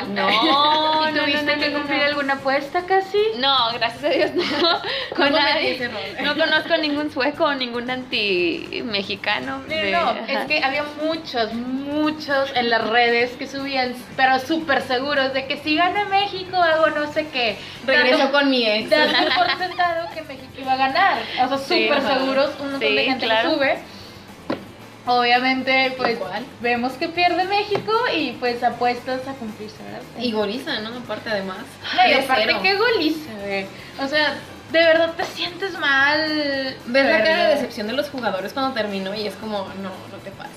No, 0.09 0.29
¿Y 1.09 1.13
no, 1.13 1.21
tuviste 1.21 1.57
no, 1.57 1.63
que 1.63 1.73
cumplir 1.73 2.03
alguna 2.03 2.35
apuesta 2.35 2.83
casi? 2.87 3.19
No, 3.39 3.73
gracias 3.75 4.05
a 4.05 4.09
Dios 4.09 4.31
no. 4.35 4.45
Con 5.17 5.33
nadie. 5.33 5.91
No 6.23 6.35
conozco 6.37 6.77
ningún 6.77 7.11
sueco 7.13 7.45
o 7.45 7.55
ningún 7.55 7.89
anti-mexicano. 7.91 9.59
No, 9.59 9.65
de- 9.69 9.93
no, 9.93 10.11
es 10.27 10.47
que 10.47 10.63
había 10.63 10.85
muchos, 11.03 11.53
muchos 11.55 12.51
en 12.55 12.71
las 12.71 12.87
redes 12.89 13.31
que 13.33 13.47
subían, 13.47 13.95
pero 14.17 14.39
súper 14.39 14.83
seguros 14.83 15.33
de 15.33 15.47
que 15.47 15.57
si 15.59 15.77
gana 15.77 16.05
México 16.07 16.57
hago 16.57 16.89
no 16.91 17.13
sé 17.13 17.29
qué. 17.29 17.57
Regreso 17.87 18.19
Dando- 18.19 18.39
con 18.39 18.51
mi 18.51 18.67
ex. 18.67 18.91
dando 18.91 19.35
por 19.35 19.59
sentado 19.59 20.09
que 20.15 20.23
México 20.23 20.53
iba 20.59 20.73
a 20.73 20.77
ganar. 20.77 21.19
O 21.45 21.49
sea, 21.49 21.59
súper 21.59 22.03
seguros, 22.03 22.51
un 22.61 22.73
montón 22.73 22.81
Sí, 22.89 22.95
de 22.95 23.05
gente 23.05 23.27
claro. 23.27 23.49
que 23.51 23.55
sube. 23.55 23.79
Obviamente, 25.07 25.95
pues 25.97 26.13
Igual. 26.17 26.45
vemos 26.61 26.93
que 26.95 27.09
pierde 27.09 27.45
México 27.45 27.93
y 28.15 28.33
pues 28.33 28.63
apuestas 28.65 29.27
a 29.29 29.35
cumplirse, 29.35 29.77
¿verdad? 29.85 30.01
Y 30.19 30.33
goliza, 30.33 30.81
¿no? 30.81 30.91
Aparte 30.99 31.31
además. 31.31 31.59
No, 31.95 32.07
y 32.11 32.15
3-0. 32.15 32.25
aparte, 32.25 32.57
qué 32.63 32.75
goliza, 32.77 33.31
güey. 33.41 33.67
O 34.03 34.09
sea, 34.09 34.35
de 34.73 34.79
verdad 34.81 35.13
te 35.17 35.25
sientes 35.25 35.79
mal. 35.79 36.77
Ves 36.87 37.05
la 37.07 37.19
cara 37.23 37.45
de 37.49 37.55
decepción 37.55 37.87
de 37.87 37.93
los 37.93 38.11
jugadores 38.11 38.53
cuando 38.53 38.75
terminó 38.75 39.15
y 39.15 39.27
es 39.27 39.35
como, 39.37 39.59
no, 39.81 39.91
no 40.11 40.17
te 40.25 40.31
pases. 40.33 40.57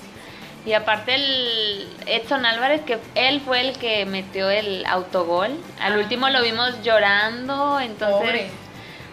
Y 0.66 0.74
aparte 0.74 1.14
el 1.14 1.88
Edson 2.06 2.44
Álvarez, 2.44 2.82
que 2.82 2.98
él 3.14 3.40
fue 3.40 3.60
el 3.60 3.78
que 3.78 4.04
metió 4.04 4.50
el 4.50 4.84
autogol. 4.84 5.52
Al 5.80 5.94
Ah. 5.94 5.98
último 5.98 6.28
lo 6.28 6.42
vimos 6.42 6.82
llorando, 6.82 7.80
entonces 7.80 8.16
Pobre. 8.18 8.50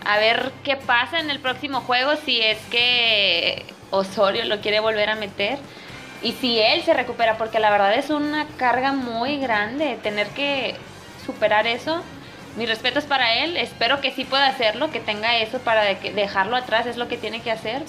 A 0.08 0.18
ver 0.18 0.54
qué 0.64 0.78
pasa 0.78 1.20
en 1.20 1.30
el 1.30 1.40
próximo 1.40 1.82
juego 1.82 2.16
si 2.16 2.42
es 2.42 2.58
que 2.72 3.66
Osorio 3.92 4.46
lo 4.46 4.62
quiere 4.62 4.80
volver 4.80 5.10
a 5.10 5.16
meter 5.16 5.60
y 6.24 6.32
si 6.32 6.60
él 6.60 6.82
se 6.84 6.94
recupera, 6.94 7.38
porque 7.38 7.60
la 7.60 7.70
verdad 7.70 7.94
es 7.94 8.10
una 8.10 8.48
carga 8.58 8.94
muy 8.94 9.38
grande 9.38 10.00
tener 10.02 10.28
que 10.30 10.76
superar 11.26 11.68
eso. 11.68 12.02
Mis 12.56 12.70
respetos 12.70 13.04
para 13.04 13.36
él, 13.36 13.58
espero 13.58 14.00
que 14.00 14.12
sí 14.12 14.24
pueda 14.24 14.48
hacerlo, 14.48 14.90
que 14.92 15.02
tenga 15.02 15.38
eso 15.38 15.60
para 15.60 15.84
dejarlo 15.84 16.56
atrás, 16.56 16.86
es 16.86 16.96
lo 16.96 17.10
que 17.10 17.18
tiene 17.18 17.42
que 17.42 17.52
hacer 17.52 17.84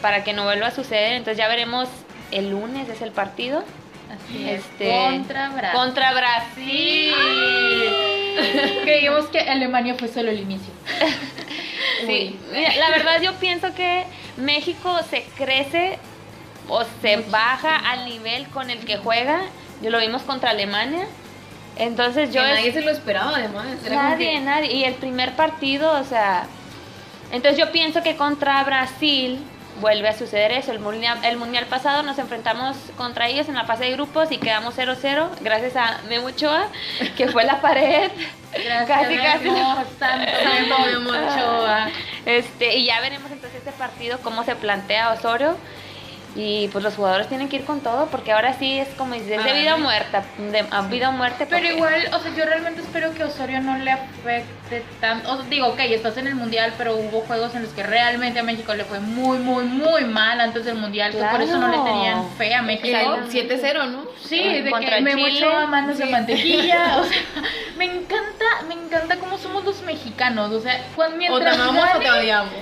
para 0.00 0.24
que 0.24 0.32
no 0.32 0.44
vuelva 0.44 0.68
a 0.68 0.70
suceder. 0.72 1.12
Entonces 1.12 1.36
ya 1.36 1.48
veremos 1.48 1.88
el 2.30 2.50
lunes 2.50 2.88
es 2.88 3.02
el 3.02 3.12
partido 3.12 3.62
Así 4.12 4.48
es. 4.48 4.60
Este, 4.60 4.90
Contra 4.90 5.48
Brasil. 5.50 5.78
contra 5.78 6.12
Brasil. 6.12 7.14
Creímos 8.84 9.26
que 9.26 9.40
Alemania 9.40 9.94
fue 9.98 10.08
solo 10.08 10.30
el 10.30 10.40
inicio. 10.40 10.72
Sí, 12.06 12.36
la 12.80 12.90
verdad 12.90 13.22
yo 13.22 13.32
pienso 13.34 13.72
que 13.74 14.04
México 14.36 14.98
se 15.08 15.22
crece 15.36 16.00
o 16.68 16.82
se 17.00 17.18
baja 17.30 17.76
al 17.76 18.06
nivel 18.06 18.48
con 18.48 18.70
el 18.70 18.80
que 18.84 18.96
juega. 18.96 19.42
Yo 19.82 19.90
lo 19.90 20.00
vimos 20.00 20.22
contra 20.22 20.50
Alemania. 20.50 21.06
Entonces 21.76 22.32
yo 22.34 22.42
Que 22.42 22.48
es- 22.50 22.56
nadie 22.58 22.72
se 22.72 22.80
lo 22.80 22.90
esperaba 22.90 23.36
además. 23.36 23.66
Era 23.86 23.94
nadie, 24.10 24.32
que- 24.32 24.40
nadie. 24.40 24.72
Y 24.72 24.84
el 24.84 24.94
primer 24.94 25.36
partido, 25.36 25.92
o 26.00 26.02
sea, 26.04 26.46
entonces 27.30 27.56
yo 27.58 27.70
pienso 27.70 28.02
que 28.02 28.16
contra 28.16 28.64
Brasil 28.64 29.38
vuelve 29.80 30.08
a 30.08 30.16
suceder 30.16 30.52
eso. 30.52 30.72
El 30.72 30.80
mundial, 30.80 31.18
el 31.24 31.36
mundial 31.36 31.66
pasado 31.66 32.02
nos 32.02 32.18
enfrentamos 32.18 32.76
contra 32.96 33.28
ellos 33.28 33.48
en 33.48 33.54
la 33.54 33.64
fase 33.64 33.84
de 33.84 33.92
grupos 33.92 34.30
y 34.30 34.38
quedamos 34.38 34.76
0-0 34.76 35.28
gracias 35.40 35.76
a 35.76 36.00
Memo 36.08 36.26
Ochoa, 36.28 36.68
que 37.16 37.28
fue 37.28 37.44
la 37.44 37.60
pared. 37.60 38.10
Gracias, 38.52 38.86
Casi, 38.86 39.16
casi. 39.16 39.44
Memo, 39.50 39.82
Santo 39.98 40.78
Memo 40.84 41.10
Ochoa. 41.12 41.88
Este, 42.26 42.76
y 42.76 42.84
ya 42.84 43.00
veremos 43.00 43.30
entonces 43.30 43.58
este 43.58 43.72
partido 43.72 44.18
cómo 44.18 44.44
se 44.44 44.54
plantea 44.56 45.10
Osorio. 45.12 45.56
Y 46.34 46.68
pues 46.68 46.82
los 46.82 46.94
jugadores 46.94 47.28
tienen 47.28 47.50
que 47.50 47.56
ir 47.56 47.64
con 47.66 47.80
todo 47.80 48.06
porque 48.06 48.32
ahora 48.32 48.54
sí 48.54 48.78
es 48.78 48.88
como 48.96 49.12
es 49.12 49.26
de 49.26 49.36
Ah, 49.36 49.52
vida 49.52 49.74
o 49.74 49.78
muerta, 49.78 50.22
de 50.38 50.64
a 50.70 50.80
vida 50.82 51.10
o 51.10 51.12
muerte. 51.12 51.46
Pero 51.46 51.60
porque- 51.60 51.74
igual, 51.76 52.08
o 52.14 52.18
sea, 52.20 52.34
yo 52.34 52.46
realmente 52.46 52.80
espero 52.80 53.12
que 53.12 53.22
Osorio 53.24 53.60
no 53.60 53.76
le 53.76 53.90
afecte 53.90 54.82
tanto. 54.98 55.30
O 55.30 55.36
sea, 55.36 55.44
digo, 55.50 55.66
ok, 55.66 55.80
estás 55.80 56.16
en 56.16 56.26
el 56.28 56.34
mundial, 56.34 56.72
pero 56.78 56.96
hubo 56.96 57.20
juegos 57.20 57.54
en 57.54 57.62
los 57.64 57.72
que 57.72 57.82
realmente 57.82 58.38
a 58.40 58.42
México 58.44 58.72
le 58.72 58.84
fue 58.84 58.98
muy, 59.00 59.38
muy, 59.40 59.64
muy 59.64 60.04
mal 60.06 60.40
antes 60.40 60.64
del 60.64 60.76
mundial. 60.76 61.12
Que 61.12 61.18
por 61.22 61.42
eso 61.42 61.58
no 61.58 61.68
le 61.68 61.76
tenían 61.78 62.26
fe 62.38 62.54
a 62.54 62.62
México. 62.62 63.14
El 63.14 63.28
7-0, 63.30 63.84
¿no? 63.90 64.04
Sí, 64.24 64.62
de 64.62 64.70
Contra 64.70 64.96
que 64.96 65.02
me 65.02 65.16
mucho 65.16 65.50
a 65.54 65.66
manos 65.66 65.98
de 65.98 66.06
Sí. 66.06 66.10
mantequilla. 66.12 66.96
O 67.02 67.04
sea, 67.04 67.20
me 67.76 67.84
encanta, 67.84 68.44
me 68.68 68.74
encanta 68.74 69.16
cómo 69.16 69.36
somos 69.36 69.64
los 69.64 69.82
mexicanos. 69.82 70.50
O 70.52 70.60
sea, 70.62 70.82
cuando 70.96 71.16
O 71.16 71.18
te 71.18 71.28
mientras 71.28 71.58
amamos 71.58 71.84
o 71.94 71.98
te 71.98 72.10
odiamos. 72.10 72.54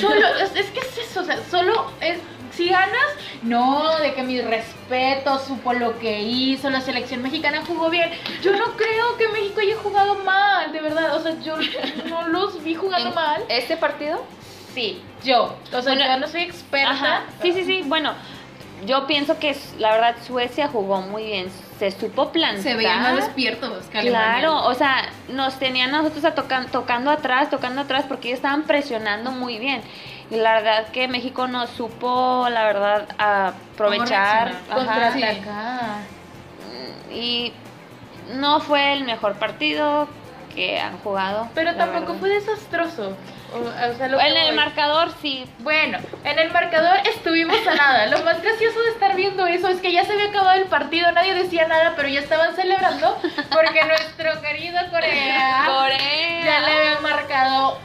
solo, 0.00 0.26
es, 0.42 0.56
es 0.56 0.66
que 0.70 0.80
es 0.80 0.98
eso, 1.10 1.20
o 1.20 1.24
sea, 1.24 1.36
solo 1.50 1.92
es. 2.00 2.18
Si 2.58 2.68
ganas, 2.68 3.14
no, 3.42 3.96
de 4.00 4.14
que 4.14 4.24
mi 4.24 4.40
respeto, 4.40 5.38
supo 5.38 5.72
lo 5.72 5.96
que 6.00 6.22
hizo, 6.22 6.68
la 6.70 6.80
selección 6.80 7.22
mexicana 7.22 7.62
jugó 7.64 7.88
bien. 7.88 8.10
Yo 8.42 8.50
no 8.56 8.72
creo 8.76 9.16
que 9.16 9.28
México 9.28 9.60
haya 9.60 9.76
jugado 9.76 10.16
mal, 10.24 10.72
de 10.72 10.80
verdad. 10.80 11.14
O 11.14 11.22
sea, 11.22 11.38
yo 11.40 11.56
no 12.10 12.26
los 12.26 12.64
vi 12.64 12.74
jugando 12.74 13.10
¿En 13.10 13.14
mal. 13.14 13.44
¿Este 13.48 13.76
partido? 13.76 14.24
Sí, 14.74 15.00
yo. 15.22 15.56
O 15.72 15.82
sea, 15.82 15.94
Bueno, 15.94 16.04
yo 16.04 16.18
no 16.18 16.26
soy 16.26 16.42
experta. 16.42 16.90
Ajá. 16.90 17.22
Sí, 17.42 17.52
sí, 17.52 17.62
sí. 17.64 17.82
Bueno, 17.86 18.12
yo 18.86 19.06
pienso 19.06 19.38
que 19.38 19.56
la 19.78 19.92
verdad 19.92 20.16
Suecia 20.26 20.66
jugó 20.68 21.00
muy 21.00 21.24
bien, 21.24 21.46
se 21.78 21.90
supo 21.92 22.30
plantar. 22.32 22.62
Se 22.62 22.74
veían 22.74 23.02
más 23.02 23.16
despiertos 23.16 23.70
Alemania. 23.94 24.10
Claro, 24.40 24.66
o 24.66 24.74
sea, 24.74 25.08
nos 25.28 25.58
tenían 25.60 25.94
a 25.94 25.98
nosotros 25.98 26.24
a 26.24 26.34
tocan- 26.34 26.68
tocando 26.70 27.10
atrás, 27.10 27.50
tocando 27.50 27.82
atrás, 27.82 28.04
porque 28.08 28.28
ellos 28.28 28.38
estaban 28.38 28.64
presionando 28.64 29.30
muy 29.30 29.58
bien. 29.58 29.82
Y 30.30 30.36
la 30.36 30.54
verdad 30.54 30.88
que 30.88 31.08
México 31.08 31.46
no 31.48 31.66
supo, 31.66 32.46
la 32.50 32.64
verdad, 32.64 33.06
aprovechar. 33.18 34.52
Contraatacar. 34.72 36.02
y 37.10 37.52
no 38.34 38.60
fue 38.60 38.92
el 38.92 39.04
mejor 39.04 39.34
partido 39.34 40.06
que 40.54 40.78
han 40.80 40.98
jugado. 40.98 41.48
Pero 41.54 41.74
tampoco 41.76 42.12
verdad. 42.12 42.18
fue 42.20 42.28
desastroso. 42.30 43.16
O, 43.54 43.60
o 43.60 43.94
sea, 43.96 44.08
lo 44.08 44.18
que 44.18 44.26
En 44.26 44.36
el 44.36 44.46
voy. 44.48 44.56
marcador 44.56 45.10
sí. 45.22 45.46
Bueno, 45.60 45.98
en 46.24 46.38
el 46.38 46.52
marcador 46.52 46.98
estuvimos 47.06 47.56
a 47.66 47.74
nada. 47.74 48.06
Lo 48.06 48.22
más 48.22 48.42
gracioso 48.42 48.78
de 48.82 48.90
estar 48.90 49.16
viendo 49.16 49.46
eso 49.46 49.68
es 49.68 49.80
que 49.80 49.90
ya 49.92 50.04
se 50.04 50.12
había 50.12 50.26
acabado 50.28 50.60
el 50.60 50.66
partido, 50.68 51.10
nadie 51.12 51.32
decía 51.32 51.66
nada, 51.66 51.94
pero 51.96 52.08
ya 52.08 52.20
estaban 52.20 52.54
celebrando 52.54 53.16
porque 53.50 53.84
nuestro 53.86 54.42
querido 54.42 54.78
Corea 54.90 55.64
Corea. 55.66 56.44
ya 56.44 56.60
le 56.60 56.87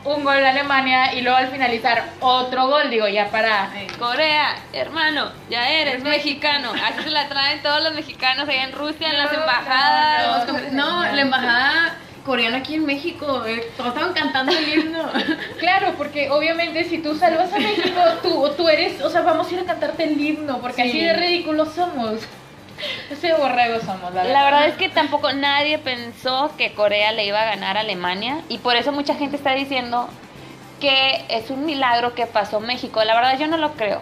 un 0.04 0.24
gol 0.24 0.44
a 0.46 0.50
Alemania 0.50 1.14
y 1.14 1.22
luego 1.22 1.38
al 1.38 1.48
finalizar 1.50 2.04
otro 2.20 2.68
gol, 2.68 2.90
digo, 2.90 3.08
ya 3.08 3.30
para... 3.30 3.70
Corea, 4.00 4.56
hermano, 4.74 5.32
ya 5.50 5.70
eres 5.70 6.04
mexicano. 6.04 6.72
Así 6.72 7.04
se 7.04 7.10
la 7.10 7.28
traen 7.30 7.62
todos 7.62 7.82
los 7.84 7.94
mexicanos 7.94 8.48
allá 8.48 8.64
en 8.64 8.72
Rusia, 8.74 9.10
en 9.10 9.18
las 9.18 9.32
No, 9.32 9.40
embajadas. 9.40 10.48
no, 10.72 11.04
No, 11.06 11.16
la 11.16 11.22
embajada 11.22 11.96
coreana 12.26 12.58
aquí 12.60 12.76
en 12.76 12.86
México, 12.86 13.44
eh, 13.46 13.70
todos 13.76 13.90
estaban 13.90 14.14
cantando 14.14 14.52
el 14.52 14.68
himno. 14.74 15.04
Claro, 15.60 15.94
porque 15.98 16.30
obviamente 16.30 16.84
si 16.86 16.98
tú 17.00 17.16
salvas 17.18 17.52
a 17.54 17.58
México, 17.60 18.00
tú, 18.22 18.50
tú 18.56 18.70
eres, 18.70 19.02
o 19.02 19.10
sea, 19.10 19.22
vamos 19.22 19.50
a 19.50 19.54
ir 19.54 19.60
a 19.62 19.66
cantarte 19.66 20.04
el 20.06 20.20
himno, 20.20 20.60
porque 20.60 20.84
Sí. 20.84 20.90
así 20.90 21.02
de 21.02 21.14
ridículos 21.14 21.74
somos. 21.74 22.20
Ese 23.10 23.34
borrego 23.34 23.80
somos, 23.80 24.14
la 24.14 24.24
verdad. 24.24 24.34
La 24.34 24.44
verdad 24.44 24.68
es 24.68 24.76
que 24.76 24.90
tampoco 24.90 25.34
nadie 25.34 25.78
pensó 25.78 26.52
que 26.58 26.74
Corea 26.74 27.12
le 27.12 27.26
iba 27.26 27.42
a 27.42 27.46
ganar 27.46 27.78
a 27.78 27.82
Alemania 27.82 28.42
y 28.50 28.58
por 28.58 28.76
eso 28.76 28.92
mucha 28.92 29.16
gente 29.16 29.36
está 29.36 29.54
diciendo 29.54 30.10
que 30.80 31.26
es 31.30 31.50
un 31.50 31.66
milagro 31.66 32.14
que 32.14 32.26
pasó 32.26 32.60
México. 32.60 33.04
La 33.04 33.16
verdad 33.16 33.38
yo 33.38 33.48
no 33.48 33.58
lo 33.58 33.74
creo. 33.74 34.02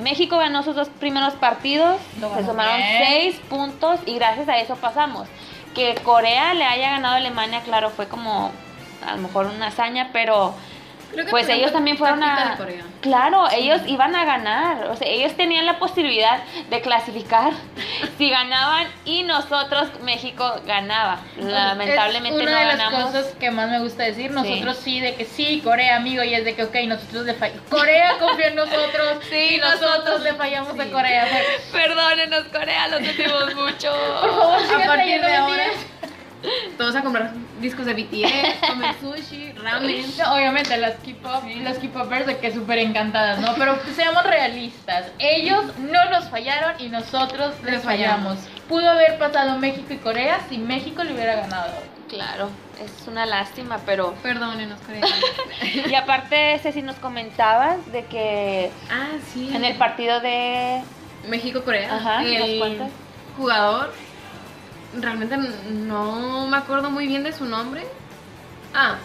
México 0.00 0.38
ganó 0.38 0.62
sus 0.62 0.74
dos 0.76 0.88
primeros 0.88 1.34
partidos, 1.34 2.00
se 2.14 2.44
sumaron 2.44 2.76
bien. 2.76 3.04
seis 3.06 3.36
puntos 3.48 4.00
y 4.06 4.14
gracias 4.14 4.48
a 4.48 4.58
eso 4.58 4.76
pasamos. 4.76 5.28
Que 5.74 5.94
Corea 5.96 6.54
le 6.54 6.64
haya 6.64 6.90
ganado 6.90 7.14
a 7.14 7.16
Alemania, 7.18 7.60
claro, 7.64 7.90
fue 7.90 8.08
como 8.08 8.50
a 9.06 9.16
lo 9.16 9.22
mejor 9.22 9.46
una 9.46 9.68
hazaña, 9.68 10.10
pero 10.12 10.54
pues 11.30 11.48
ellos 11.48 11.72
también 11.72 11.96
fueron 11.96 12.22
a... 12.22 12.56
Claro, 13.00 13.48
ellos 13.50 13.80
iban 13.86 14.14
a 14.14 14.24
ganar, 14.24 14.86
o 14.86 14.96
sea, 14.96 15.08
ellos 15.08 15.34
tenían 15.34 15.66
la 15.66 15.78
posibilidad 15.78 16.42
de 16.68 16.80
clasificar 16.80 17.52
si 18.18 18.30
ganaban 18.30 18.86
y 19.04 19.22
nosotros, 19.22 19.88
México, 20.02 20.60
ganaba. 20.66 21.20
Lamentablemente 21.38 22.42
es 22.42 22.48
una 22.48 22.52
no 22.52 22.58
de 22.58 22.64
las 22.66 22.78
ganamos. 22.78 23.02
cosas 23.10 23.26
que 23.38 23.50
más 23.50 23.68
me 23.70 23.80
gusta 23.80 24.04
decir. 24.04 24.30
Nosotros 24.30 24.76
sí. 24.82 25.00
de 25.00 25.14
que 25.14 25.24
sí, 25.24 25.60
Corea, 25.62 25.96
amigo, 25.96 26.22
y 26.22 26.34
es 26.34 26.44
de 26.44 26.54
que, 26.54 26.64
ok, 26.64 26.74
nosotros 26.86 27.24
le 27.26 27.34
fallamos. 27.34 27.62
Corea 27.70 28.16
confía 28.18 28.48
en 28.48 28.56
nosotros 28.56 29.18
Sí, 29.30 29.54
y 29.54 29.58
nosotros, 29.58 29.90
nosotros. 29.90 30.20
le 30.22 30.34
fallamos 30.34 30.78
a. 30.78 30.86
Corea. 30.90 31.26
Perdónenos, 31.72 32.44
Corea, 32.52 32.88
lo 32.88 32.98
sentimos 32.98 33.54
mucho. 33.54 33.92
Por 34.20 34.30
favor, 34.30 34.82
A 34.82 34.86
partir 34.86 35.20
de 35.20 35.34
ahora, 35.36 35.56
mentiras. 35.56 35.86
Todos 36.78 36.96
a 36.96 37.02
comprar 37.02 37.32
discos 37.60 37.84
de 37.86 37.94
BTS, 37.94 38.66
comer 38.68 38.94
sushi, 39.00 39.52
ramen. 39.52 40.04
No, 40.18 40.34
obviamente 40.34 40.76
las 40.78 40.94
K-pop, 40.96 41.44
las 41.62 41.78
K-popers 41.78 42.26
de 42.26 42.38
que 42.38 42.52
súper 42.52 42.78
encantadas, 42.78 43.38
¿no? 43.40 43.54
Pero 43.56 43.78
seamos 43.94 44.24
realistas. 44.24 45.06
Ellos 45.18 45.64
no 45.78 46.08
nos 46.10 46.28
fallaron 46.30 46.74
y 46.80 46.88
nosotros 46.88 47.54
les 47.62 47.74
Les 47.74 47.82
fallamos. 47.82 48.38
fallamos. 48.38 48.64
Pudo 48.68 48.88
haber 48.88 49.18
pasado 49.18 49.58
México 49.58 49.92
y 49.92 49.96
Corea 49.98 50.40
si 50.48 50.58
México 50.58 51.04
le 51.04 51.12
hubiera 51.12 51.34
ganado. 51.36 51.72
Claro, 52.08 52.48
es 52.82 53.06
una 53.06 53.24
lástima, 53.26 53.78
pero... 53.86 54.14
Perdónenos, 54.22 54.80
coreanos. 54.80 55.14
Y 55.90 55.94
aparte, 55.94 56.58
Ceci, 56.60 56.82
nos 56.82 56.96
comentabas 56.96 57.92
de 57.92 58.04
que 58.06 58.70
Ah, 58.90 59.10
sí. 59.32 59.50
en 59.54 59.64
el 59.64 59.76
partido 59.76 60.20
de... 60.20 60.82
México-Corea, 61.28 61.94
Ajá, 61.94 62.22
¿nos 62.22 62.32
el 62.32 62.88
jugador, 63.36 63.92
realmente 64.98 65.36
no 65.36 66.46
me 66.46 66.56
acuerdo 66.56 66.90
muy 66.90 67.06
bien 67.06 67.22
de 67.22 67.32
su 67.32 67.44
nombre. 67.44 67.84
Ah, 68.74 68.96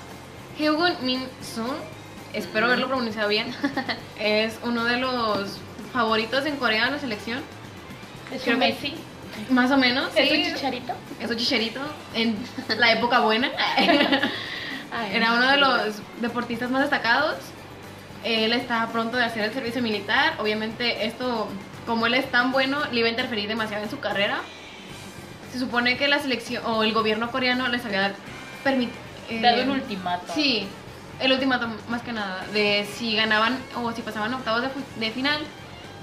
Hyugun 0.57 0.93
Min 1.01 1.27
Sun, 1.41 1.75
espero 2.33 2.67
haberlo 2.67 2.87
pronunciado 2.87 3.29
bien. 3.29 3.53
es 4.19 4.59
uno 4.63 4.83
de 4.85 4.97
los 4.97 5.59
favoritos 5.93 6.45
en 6.45 6.57
Corea 6.57 6.87
en 6.87 6.93
la 6.93 6.99
selección. 6.99 7.41
Es 8.31 8.43
Creo 8.43 8.55
un 8.55 8.59
Messi. 8.59 8.95
Más 9.49 9.69
o 9.71 9.77
menos. 9.77 10.09
Es 10.15 10.29
sí. 10.29 10.43
un 10.43 10.53
chicharito. 10.55 10.93
Es 11.19 11.29
un 11.29 11.37
chicherito 11.37 11.81
en 12.13 12.37
la 12.77 12.93
época 12.93 13.19
buena. 13.19 13.51
Era 15.11 15.33
uno 15.33 15.51
de 15.51 15.57
los 15.57 15.95
deportistas 16.21 16.71
más 16.71 16.81
destacados. 16.81 17.35
Él 18.23 18.53
está 18.53 18.87
pronto 18.91 19.17
de 19.17 19.25
hacer 19.25 19.43
el 19.43 19.53
servicio 19.53 19.81
militar. 19.81 20.35
Obviamente 20.39 21.05
esto, 21.05 21.49
como 21.85 22.07
él 22.07 22.13
es 22.15 22.31
tan 22.31 22.51
bueno, 22.51 22.79
le 22.91 22.99
iba 22.99 23.07
a 23.07 23.11
interferir 23.11 23.47
demasiado 23.47 23.83
en 23.83 23.89
su 23.89 23.99
carrera. 23.99 24.39
Se 25.55 25.61
supone 25.61 25.95
que 25.95 26.09
la 26.09 26.19
selección 26.19 26.65
o 26.65 26.83
el 26.83 26.91
gobierno 26.91 27.31
coreano 27.31 27.69
les 27.69 27.85
había 27.85 28.11
permitido... 28.61 28.99
Dado 29.41 29.63
un 29.63 29.69
ultimato. 29.69 30.33
Sí, 30.33 30.67
el 31.21 31.31
ultimato 31.31 31.69
más 31.87 32.01
que 32.01 32.11
nada, 32.11 32.45
de 32.51 32.85
si 32.93 33.15
ganaban 33.15 33.57
o 33.81 33.89
si 33.93 34.01
pasaban 34.01 34.33
octavos 34.33 34.63
de, 34.63 34.69
de 34.99 35.11
final, 35.13 35.39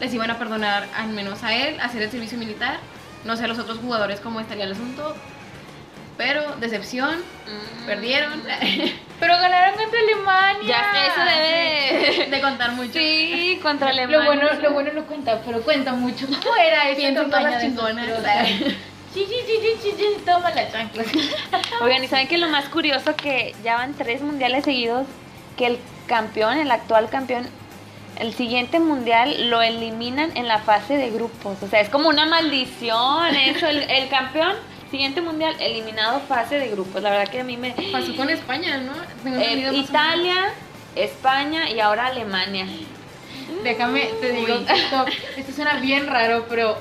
les 0.01 0.15
iban 0.15 0.31
a 0.31 0.39
perdonar 0.39 0.89
al 0.97 1.09
menos 1.11 1.43
a 1.45 1.55
él 1.55 1.79
hacer 1.81 2.01
el 2.01 2.11
servicio 2.11 2.39
militar. 2.39 2.79
No 3.27 3.37
sé 3.37 3.45
a 3.45 3.47
los 3.47 3.59
otros 3.59 3.77
jugadores 3.77 4.21
cómo 4.21 4.41
estaría 4.41 4.65
el 4.65 4.73
asunto. 4.73 5.15
Pero, 6.17 6.57
decepción, 6.57 7.19
Mm, 7.19 7.85
perdieron. 7.87 8.43
Pero 9.21 9.35
ganaron 9.35 9.79
contra 9.79 10.01
Alemania. 10.01 10.67
Ya, 10.67 11.07
eso 11.09 11.21
debe 11.21 12.31
de 12.31 12.41
contar 12.41 12.73
mucho. 12.73 12.95
Sí, 12.95 13.61
contra 13.63 13.91
Alemania. 13.91 14.19
Lo 14.19 14.25
bueno, 14.25 14.49
lo 14.63 14.73
bueno 14.73 14.93
no 14.95 15.05
cuenta, 15.05 15.43
pero 15.45 15.61
cuenta 15.61 15.93
mucho. 15.93 16.27
¿Cómo 16.27 16.57
era 16.57 16.85
Piensen 16.97 17.15
campaña 17.17 17.49
cosas 17.49 17.61
de 17.63 17.69
chingonas. 17.69 18.09
Sí, 19.15 19.27
sí, 19.29 19.35
sí, 19.47 19.53
sí, 19.61 19.69
sí, 19.83 19.95
sí, 19.99 20.23
toma 20.25 20.51
la 20.51 20.71
chancla. 20.71 21.05
Oigan, 21.83 22.03
¿y 22.03 22.09
saben 22.09 22.29
que 22.29 22.39
lo 22.39 22.49
más 22.49 22.69
curioso 22.71 23.15
que 23.15 23.55
ya 23.63 23.77
van 23.77 23.95
tres 23.95 24.23
mundiales 24.23 24.65
seguidos 24.65 25.07
que 25.57 25.67
el 25.67 25.79
campeón, 26.07 26.57
el 26.59 26.71
actual 26.71 27.11
campeón, 27.11 27.47
el 28.19 28.33
siguiente 28.35 28.79
mundial 28.81 29.51
lo 29.51 29.61
eliminan 29.61 30.35
en 30.37 30.49
la 30.49 30.61
fase 30.61 30.97
de 30.97 31.11
grupos? 31.11 31.63
O 31.63 31.69
sea, 31.69 31.81
es 31.81 31.91
como 31.91 32.09
una 32.09 32.25
maldición 32.25 33.35
eso, 33.37 33.67
el, 33.67 33.83
el 33.83 34.09
campeón, 34.09 34.55
siguiente 34.91 35.21
mundial, 35.21 35.55
eliminado 35.61 36.21
fase 36.21 36.59
de 36.59 36.69
grupos. 36.69 37.03
La 37.03 37.11
verdad 37.11 37.29
que 37.31 37.41
a 37.41 37.45
mí 37.45 37.57
me... 37.59 37.75
Pasó 37.93 38.17
con 38.17 38.31
España, 38.31 38.79
¿no? 38.79 38.93
Tengo 39.23 39.39
Eh, 39.41 39.71
Italia, 39.75 40.53
España 40.97 41.69
y 41.71 41.81
ahora 41.81 42.07
Alemania. 42.07 42.67
Déjame, 43.63 44.09
te 44.21 44.33
digo, 44.33 44.55
esto, 44.55 45.05
esto 45.37 45.53
suena 45.53 45.75
bien 45.75 46.07
raro, 46.07 46.47
pero 46.49 46.79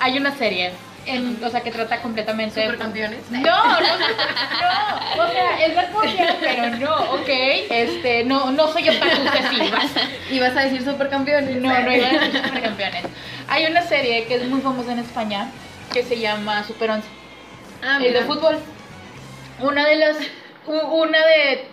hay 0.00 0.18
una 0.18 0.36
serie, 0.36 0.72
en, 1.06 1.42
o 1.44 1.48
sea, 1.50 1.60
que 1.62 1.70
trata 1.70 2.00
completamente 2.00 2.58
de... 2.60 2.66
Supercampeones. 2.66 3.30
No, 3.30 3.40
no, 3.40 3.80
no, 3.80 3.98
no, 3.98 5.24
o 5.24 5.30
sea, 5.32 5.66
es 5.66 5.88
copia, 5.90 6.36
pero 6.40 6.76
no, 6.76 6.94
ok, 7.12 7.28
este, 7.70 8.24
no, 8.24 8.50
no 8.52 8.68
soy 8.72 8.88
otaku, 8.88 9.16
sí, 9.50 9.70
vas. 9.70 9.90
Ibas 10.30 10.56
a 10.56 10.60
decir 10.60 10.84
supercampeones. 10.84 11.56
No, 11.56 11.68
no 11.80 11.92
iba 11.92 12.06
a 12.08 12.10
decir 12.12 12.42
supercampeones. 12.44 13.04
Hay 13.48 13.66
una 13.66 13.82
serie 13.82 14.24
que 14.26 14.36
es 14.36 14.46
muy 14.46 14.60
famosa 14.60 14.92
en 14.92 14.98
España 15.00 15.48
que 15.92 16.02
se 16.02 16.18
llama 16.18 16.64
Super 16.64 16.90
11. 16.90 17.06
Ah, 17.82 17.98
el 18.02 18.12
de 18.12 18.22
fútbol. 18.22 18.58
Una 19.60 19.86
de 19.86 19.96
las. 19.96 20.16
Una 20.66 21.18
de 21.26 21.68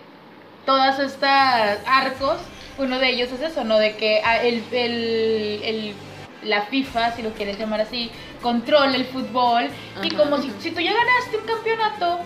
todas 0.66 0.98
estas 0.98 1.78
arcos, 1.86 2.36
uno 2.78 2.98
de 2.98 3.08
ellos 3.08 3.30
es 3.32 3.40
eso, 3.40 3.64
¿no? 3.64 3.78
De 3.78 3.96
que 3.96 4.20
ah, 4.24 4.36
el, 4.42 4.62
el- 4.70 5.60
el- 5.64 5.94
la 6.44 6.62
FIFA, 6.62 7.12
si 7.12 7.22
lo 7.22 7.32
quieres 7.32 7.58
llamar 7.58 7.80
así, 7.80 8.10
controla 8.40 8.96
el 8.96 9.04
fútbol. 9.04 9.68
Y 10.02 10.10
como 10.10 10.38
si, 10.38 10.52
si 10.60 10.70
tú 10.70 10.80
ya 10.80 10.92
ganaste 10.92 11.38
un 11.38 11.44
campeonato, 11.44 12.20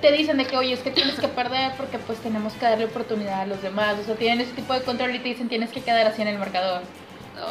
te 0.00 0.12
dicen 0.12 0.36
de 0.36 0.46
que, 0.46 0.56
oye, 0.56 0.72
es 0.72 0.80
que 0.80 0.90
tienes 0.90 1.18
que 1.18 1.28
perder 1.28 1.72
porque 1.76 1.98
pues 1.98 2.18
tenemos 2.18 2.52
que 2.54 2.66
darle 2.66 2.84
oportunidad 2.84 3.42
a 3.42 3.46
los 3.46 3.62
demás. 3.62 3.96
O 4.00 4.04
sea, 4.04 4.14
tienen 4.14 4.40
ese 4.40 4.52
tipo 4.52 4.72
de 4.72 4.82
control 4.82 5.14
y 5.14 5.18
te 5.18 5.28
dicen 5.28 5.48
tienes 5.48 5.70
que 5.70 5.80
quedar 5.80 6.06
así 6.06 6.22
en 6.22 6.28
el 6.28 6.38
marcador. 6.38 6.82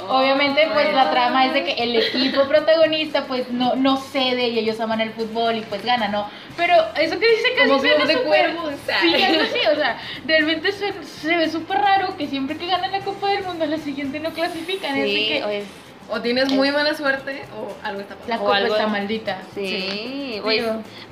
Obviamente, 0.10 0.68
pues 0.74 0.92
la 0.94 1.12
trama 1.12 1.46
es 1.46 1.54
de 1.54 1.64
que 1.64 1.74
el 1.84 1.96
equipo 1.96 2.48
protagonista, 2.48 3.26
pues 3.26 3.50
no, 3.52 3.76
no 3.76 3.98
cede 3.98 4.48
y 4.50 4.60
ellos 4.60 4.80
aman 4.80 5.00
el 5.02 5.12
fútbol 5.12 5.56
y 5.58 5.62
pues 5.62 5.86
gana, 5.86 6.08
¿no? 6.08 6.28
Pero 6.58 6.74
eso 7.00 7.20
que 7.20 7.28
dice 7.30 7.50
casi 7.56 7.80
suena 7.80 8.06
de 8.06 8.18
Cuervos. 8.24 8.74
Sí, 9.02 9.24
algo 9.24 9.42
así, 9.42 9.60
o 9.72 9.76
sea, 9.76 10.00
realmente 10.26 10.72
se 10.72 11.36
ve 11.38 11.50
súper 11.50 11.78
raro 11.80 12.18
que 12.18 12.28
siempre 12.28 12.58
que 12.58 12.66
ganan 12.68 12.92
la 12.92 13.00
Copa 13.02 13.30
del 13.30 13.44
Mundo, 13.44 13.66
la 13.66 13.78
siguiente 13.78 14.20
no 14.20 14.32
clasifican. 14.32 14.96
es 14.96 15.04
de 15.04 15.10
Sí, 15.10 15.28
que 15.28 15.44
o 15.44 15.50
es- 15.50 15.66
O 16.10 16.22
tienes 16.22 16.52
muy 16.52 16.70
mala 16.72 16.94
suerte 16.94 17.44
o 17.58 17.74
algo 17.86 18.02
está 18.02 18.14
pasando. 18.16 18.36
la 18.36 18.42
o 18.42 18.46
Copa 18.46 18.58
algo- 18.58 18.76
está 18.76 18.88
maldita. 18.88 19.38
Sí, 19.56 20.40
pues, 20.44 20.64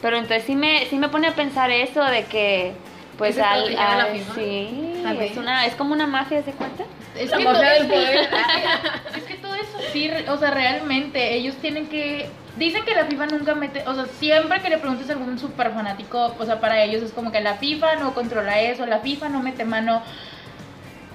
pero 0.01 0.17
entonces 0.17 0.43
sí 0.45 0.55
me, 0.55 0.85
sí 0.85 0.97
me 0.97 1.09
pone 1.09 1.27
a 1.27 1.31
pensar 1.35 1.71
eso 1.71 2.03
de 2.03 2.25
que, 2.25 2.73
pues, 3.17 3.35
¿Es 3.37 3.43
al, 3.43 3.75
al- 3.77 4.19
sí, 4.35 4.93
es 5.19 5.37
una, 5.37 5.65
es 5.65 5.73
como 5.75 5.93
una 5.93 6.05
mafia, 6.07 6.41
¿se 6.43 6.51
cuenta? 6.51 6.83
Es 7.17 7.29
La 7.31 7.37
que 7.37 7.43
mafia 7.43 7.61
todo- 7.61 7.79
del 7.79 7.87
poder. 7.87 8.29
Es 9.17 9.23
que 9.23 9.35
todo 9.35 9.53
sí, 9.91 10.07
re- 10.09 10.29
o 10.29 10.37
sea, 10.37 10.51
realmente 10.51 11.33
ellos 11.35 11.55
tienen 11.61 11.87
que... 11.87 12.29
Dicen 12.57 12.83
que 12.85 12.93
la 12.95 13.05
FIFA 13.05 13.25
nunca 13.27 13.55
mete, 13.55 13.83
o 13.87 13.95
sea, 13.95 14.05
siempre 14.19 14.61
que 14.61 14.69
le 14.69 14.77
preguntes 14.77 15.09
a 15.09 15.13
algún 15.13 15.39
super 15.39 15.71
fanático, 15.71 16.35
o 16.37 16.45
sea, 16.45 16.59
para 16.59 16.83
ellos 16.83 17.01
es 17.01 17.11
como 17.11 17.31
que 17.31 17.41
la 17.41 17.55
FIFA 17.55 17.95
no 17.95 18.13
controla 18.13 18.59
eso, 18.61 18.85
la 18.85 18.99
FIFA 18.99 19.29
no 19.29 19.39
mete 19.41 19.65
mano. 19.65 20.03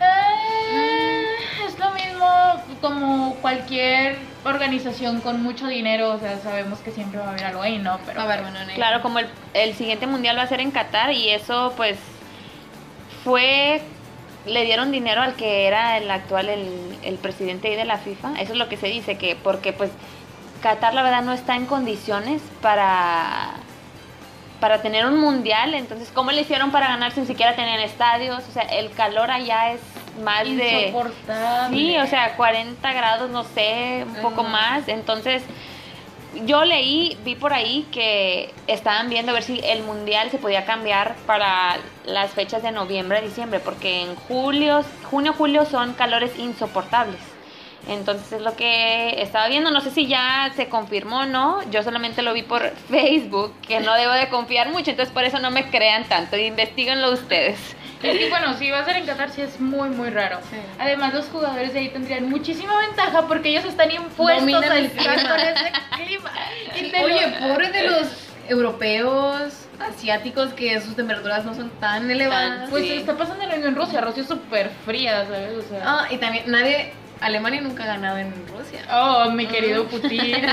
Eh, 0.01 1.25
es 1.67 1.79
lo 1.79 1.91
mismo 1.93 2.27
como 2.81 3.35
cualquier 3.41 4.17
organización 4.45 5.21
con 5.21 5.43
mucho 5.43 5.67
dinero, 5.67 6.11
o 6.13 6.19
sea, 6.19 6.39
sabemos 6.39 6.79
que 6.81 6.91
siempre 6.91 7.19
va 7.21 7.27
a 7.27 7.31
haber 7.31 7.45
algo 7.45 7.63
ahí, 7.63 7.79
¿no? 7.79 7.99
Pero 8.07 8.21
A 8.21 8.27
ver, 8.27 8.43
bueno, 8.43 8.65
Ney. 8.65 8.75
Claro, 8.77 9.03
como 9.03 9.19
el, 9.21 9.27
el 9.55 9.75
siguiente 9.75 10.07
mundial 10.07 10.37
va 10.39 10.43
a 10.43 10.47
ser 10.49 10.61
en 10.61 10.71
Qatar 10.71 11.13
y 11.13 11.31
eso 11.31 11.73
pues 11.77 11.99
fue, 13.25 13.81
le 14.49 14.65
dieron 14.65 14.91
dinero 14.91 15.23
al 15.23 15.35
que 15.35 15.67
era 15.67 15.97
el 15.99 16.11
actual, 16.11 16.49
el, 16.49 16.99
el 17.03 17.17
presidente 17.17 17.69
ahí 17.69 17.77
de 17.77 17.85
la 17.85 17.99
FIFA, 17.99 18.41
eso 18.41 18.53
es 18.53 18.59
lo 18.59 18.69
que 18.69 18.77
se 18.77 18.89
dice, 18.89 19.17
que 19.19 19.37
porque 19.37 19.73
pues 19.73 19.91
Qatar 20.63 20.95
la 20.95 21.03
verdad 21.03 21.23
no 21.23 21.33
está 21.33 21.55
en 21.57 21.67
condiciones 21.67 22.43
para 22.61 23.53
para 24.61 24.83
tener 24.83 25.07
un 25.07 25.21
mundial, 25.21 25.75
entonces 25.75 26.11
¿cómo 26.13 26.33
le 26.33 26.41
hicieron 26.41 26.73
para 26.73 26.89
ganar 26.89 27.13
sin 27.13 27.27
siquiera 27.27 27.55
tener 27.55 27.79
estadios? 27.81 28.43
O 28.49 28.53
sea, 28.53 28.65
el 28.65 28.91
calor 28.91 29.31
allá 29.31 29.73
es 29.73 29.81
más 30.25 30.45
de... 30.45 30.87
insoportable. 30.87 31.77
Sí, 31.77 31.97
o 31.97 32.07
sea, 32.07 32.35
40 32.37 32.93
grados, 32.93 33.31
no 33.31 33.45
sé, 33.45 34.05
un 34.07 34.21
poco 34.21 34.43
más. 34.43 34.89
Entonces, 34.89 35.43
yo 36.45 36.65
leí, 36.65 37.17
vi 37.25 37.35
por 37.35 37.53
ahí 37.53 37.87
que 37.91 38.53
estaban 38.67 39.09
viendo 39.09 39.33
a 39.33 39.35
ver 39.35 39.43
si 39.43 39.61
el 39.65 39.83
mundial 39.83 40.31
se 40.31 40.39
podía 40.39 40.65
cambiar 40.65 41.17
para 41.27 41.79
las 42.05 42.33
fechas 42.33 42.63
de 42.63 42.73
noviembre, 42.73 43.21
diciembre, 43.23 43.61
porque 43.61 44.03
en 44.03 44.15
julio, 44.15 44.83
junio, 45.11 45.33
julio 45.33 45.65
son 45.65 45.95
calores 45.95 46.39
insoportables. 46.39 47.38
Entonces 47.87 48.33
es 48.33 48.43
lo 48.43 48.55
que 48.57 49.23
estaba 49.23 49.49
viendo, 49.49 49.71
no 49.71 49.81
sé 49.81 49.91
si 49.91 50.07
ya 50.07 50.51
se 50.57 50.69
confirmó 50.69 51.21
o 51.21 51.27
no, 51.27 51.63
yo 51.71 51.83
solamente 51.83 52.23
lo 52.23 52.33
vi 52.35 52.43
por 52.43 52.71
Facebook, 52.91 53.55
que 53.67 53.81
no 53.81 53.95
debo 53.95 54.13
de 54.13 54.29
confiar 54.29 54.69
mucho, 54.71 54.91
entonces 54.91 55.13
por 55.13 55.25
eso 55.25 55.39
no 55.39 55.51
me 55.51 55.71
crean 55.71 56.05
tanto, 56.05 56.37
investiguenlo 56.37 57.13
ustedes. 57.13 57.59
Es 58.03 58.17
que 58.19 58.29
bueno, 58.29 58.57
si 58.59 58.71
va 58.71 58.81
a 58.81 58.85
ser 58.85 58.97
en 58.97 59.07
Qatar 59.07 59.31
sí 59.31 59.41
es 59.43 59.59
muy 59.59 59.89
muy 59.91 60.11
raro. 60.11 60.39
Sí. 60.51 60.57
Además 60.79 61.15
los 61.15 61.27
jugadores 61.27 61.73
de 61.73 61.81
ahí 61.81 61.89
tendrían 61.89 62.29
muchísima 62.31 62.79
ventaja 62.81 63.27
porque 63.27 63.49
ellos 63.49 63.65
están 63.65 63.91
impuestos 63.91 64.41
Dominan 64.41 64.71
al 64.71 64.89
clima. 64.89 65.15
ese 65.15 65.73
clima. 66.05 66.31
Y 66.79 66.91
te 66.91 67.05
Oye, 67.05 67.27
lo- 67.41 67.49
pobres 67.49 67.73
de 67.73 67.83
los 67.89 68.07
europeos, 68.49 69.67
asiáticos, 69.81 70.53
que 70.55 70.81
sus 70.81 70.95
temperaturas 70.95 71.45
no 71.45 71.55
son 71.55 71.71
tan 71.81 72.09
elevadas. 72.11 72.71
pues 72.71 72.85
sí. 72.85 72.93
está 72.99 73.17
pasando 73.17 73.45
lo 73.47 73.53
mismo 73.53 73.67
en 73.67 73.75
Rusia, 73.77 74.01
Rusia 74.01 74.23
es 74.23 74.29
súper 74.29 74.71
fría, 74.85 75.25
¿sabes? 75.25 75.53
O 75.59 75.69
sea, 75.69 75.83
Ah, 75.85 76.07
y 76.11 76.19
también 76.19 76.45
nadie, 76.51 76.93
Alemania 77.21 77.61
nunca 77.61 77.85
ha 77.85 77.87
ganado 77.87 78.19
en 78.19 78.33
Rusia. 78.49 78.81
oh, 78.93 79.31
mi 79.31 79.47
querido 79.47 79.87
Putin. 79.87 80.35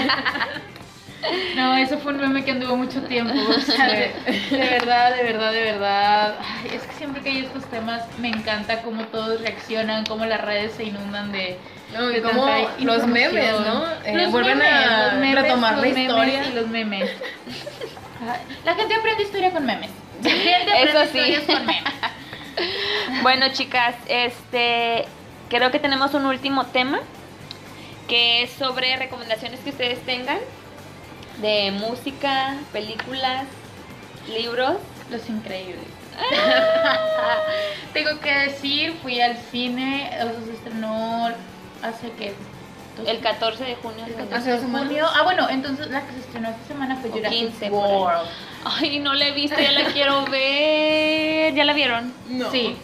No, 1.55 1.75
eso 1.75 1.97
fue 1.97 2.13
un 2.13 2.19
meme 2.21 2.45
que 2.45 2.51
anduvo 2.51 2.75
mucho 2.77 3.01
tiempo. 3.01 3.33
O 3.49 3.59
sea, 3.59 3.87
de, 3.87 4.11
de 4.51 4.57
verdad, 4.57 5.15
de 5.15 5.23
verdad, 5.23 5.51
de 5.53 5.61
verdad. 5.63 6.35
Ay, 6.39 6.75
es 6.75 6.83
que 6.83 6.93
siempre 6.93 7.23
que 7.23 7.29
hay 7.29 7.37
estos 7.39 7.65
temas 7.71 8.03
me 8.19 8.27
encanta 8.27 8.83
cómo 8.83 9.05
todos 9.05 9.41
reaccionan, 9.41 10.05
cómo 10.05 10.25
las 10.27 10.39
redes 10.41 10.73
se 10.77 10.83
inundan 10.83 11.31
de, 11.31 11.57
No, 11.93 12.05
de 12.09 12.21
como 12.21 12.45
los 12.77 13.07
memes, 13.07 13.59
¿no? 13.61 13.87
Eh, 14.05 14.13
Los 14.17 14.31
vuelven 14.31 14.59
memes, 14.59 14.87
a 14.87 15.03
los 15.05 15.13
memes, 15.15 15.41
retomar 15.41 15.71
los 15.77 15.81
la 15.81 15.87
memes 15.87 16.03
historia. 16.09 16.47
y 16.47 16.53
los 16.53 16.67
memes. 16.67 17.09
La 18.63 18.75
gente 18.75 18.93
aprende 18.95 19.23
historia 19.23 19.51
con 19.51 19.65
memes. 19.65 19.89
La 20.23 20.29
gente 20.29 20.71
Eso 20.83 20.99
aprende 20.99 21.11
sí. 21.11 21.17
historias 21.17 21.43
con 21.45 21.65
memes. 21.65 21.83
Bueno, 23.23 23.47
chicas, 23.51 23.95
este 24.07 25.05
creo 25.57 25.71
que 25.71 25.79
tenemos 25.79 26.13
un 26.13 26.25
último 26.25 26.65
tema 26.67 26.99
que 28.07 28.43
es 28.43 28.51
sobre 28.51 28.95
recomendaciones 28.97 29.59
que 29.61 29.71
ustedes 29.71 29.99
tengan 30.05 30.37
de 31.37 31.71
música, 31.71 32.55
películas, 32.71 33.45
libros. 34.27 34.77
Los 35.09 35.27
increíbles. 35.29 35.85
Tengo 37.93 38.19
que 38.19 38.31
decir, 38.31 38.93
fui 39.01 39.19
al 39.21 39.37
cine, 39.51 40.09
o 40.21 40.23
sea, 40.23 40.45
se 40.45 40.53
estrenó 40.53 41.27
hace 41.83 42.11
que 42.11 42.33
El 43.05 43.19
14 43.19 43.63
de 43.63 43.75
junio. 43.75 44.05
El 44.05 44.11
se 44.13 44.17
14 44.17 44.35
Hace 44.35 44.45
de 44.49 44.51
dos 44.53 44.61
semanas. 44.61 44.87
junio. 44.87 45.05
Ah, 45.13 45.23
bueno, 45.23 45.49
entonces 45.49 45.87
la 45.87 46.01
que 46.05 46.13
se 46.13 46.19
estrenó 46.19 46.49
esta 46.49 46.67
semana 46.67 46.95
fue 46.97 47.09
Jurassic 47.09 47.39
15 47.39 47.69
por 47.69 47.85
ahí. 47.85 47.95
World. 47.95 48.29
Ay, 48.65 48.99
no 48.99 49.13
la 49.13 49.27
he 49.27 49.31
visto, 49.31 49.59
ya 49.59 49.71
la 49.71 49.85
quiero 49.91 50.25
ver. 50.31 51.34
¿Ya 51.53 51.63
la 51.65 51.73
vieron? 51.73 52.13
No. 52.29 52.49
Sí, 52.51 52.75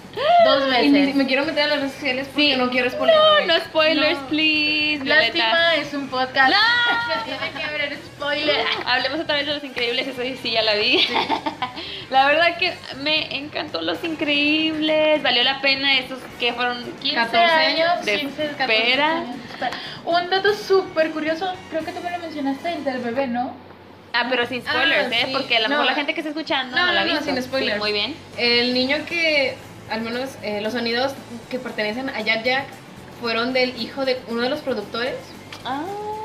dos 0.45 0.63
Y 0.67 0.91
veces. 0.91 1.15
me 1.15 1.25
quiero 1.25 1.45
meter 1.45 1.63
a 1.63 1.67
las 1.67 1.79
redes 1.79 1.93
sociales 1.93 2.27
porque 2.27 2.51
Sí. 2.53 2.57
no 2.57 2.69
quiero 2.69 2.89
spoiler. 2.89 3.15
No, 3.15 3.45
no 3.47 3.59
spoilers, 3.65 4.19
No. 4.19 4.27
please. 4.27 5.03
Violeta. 5.03 5.37
Lástima, 5.37 5.75
es 5.75 5.93
un 5.93 6.07
podcast. 6.09 6.49
No. 6.51 6.57
Se 7.23 7.29
tiene 7.29 7.51
que 7.65 7.71
ver 7.71 7.81
el 7.93 7.97
spoiler. 7.99 8.65
Hablemos 8.85 9.19
otra 9.19 9.35
vez 9.35 9.45
de 9.47 9.53
Los 9.55 9.63
Increíbles, 9.63 10.07
eso 10.07 10.21
sí, 10.21 10.37
sí, 10.41 10.51
ya 10.51 10.61
la 10.61 10.75
vi. 10.75 11.05
la 12.09 12.25
verdad 12.27 12.57
que 12.57 12.73
me 13.01 13.35
encantó 13.37 13.81
Los 13.81 14.03
Increíbles, 14.03 15.21
valió 15.23 15.43
la 15.43 15.61
pena 15.61 15.97
esos 15.97 16.19
que 16.39 16.53
fueron 16.53 16.83
15 17.01 17.15
14 17.15 17.37
años, 17.37 18.05
de 18.05 18.19
15, 18.19 18.43
14 18.57 18.77
espera. 18.77 19.11
años. 19.17 19.35
Un 20.05 20.29
dato 20.29 20.53
súper 20.55 21.11
curioso, 21.11 21.53
creo 21.69 21.85
que 21.85 21.91
tú 21.91 22.01
me 22.01 22.11
lo 22.11 22.19
mencionaste, 22.19 22.73
el 22.73 22.83
del 22.83 22.97
bebé, 22.99 23.27
¿no? 23.27 23.53
Ah, 24.13 24.27
pero 24.29 24.45
sin 24.47 24.61
Ah, 24.67 24.71
spoilers, 24.71 25.11
¿eh? 25.11 25.23
sí. 25.27 25.31
Porque 25.33 25.57
a 25.57 25.59
lo 25.61 25.67
No. 25.67 25.75
mejor 25.75 25.85
la 25.85 25.93
gente 25.95 26.13
que 26.13 26.19
está 26.21 26.29
escuchando 26.29 26.75
no, 26.75 26.85
No, 26.85 26.91
la 26.93 27.01
ha 27.01 27.03
visto. 27.05 27.23
sin 27.23 27.41
spoilers. 27.41 27.75
Sí, 27.75 27.79
muy 27.79 27.91
bien. 27.93 28.15
El 28.37 28.73
niño 28.73 28.97
que, 29.07 29.55
al 29.89 30.01
menos 30.01 30.29
eh, 30.41 30.61
los 30.61 30.73
sonidos 30.73 31.13
que 31.49 31.59
pertenecen 31.59 32.09
a 32.09 32.21
Jack 32.21 32.43
Jack 32.43 32.65
fueron 33.21 33.53
del 33.53 33.79
hijo 33.81 34.03
de 34.05 34.19
uno 34.27 34.41
de 34.41 34.49
los 34.49 34.59
productores. 34.61 35.15
Ah, 35.65 35.83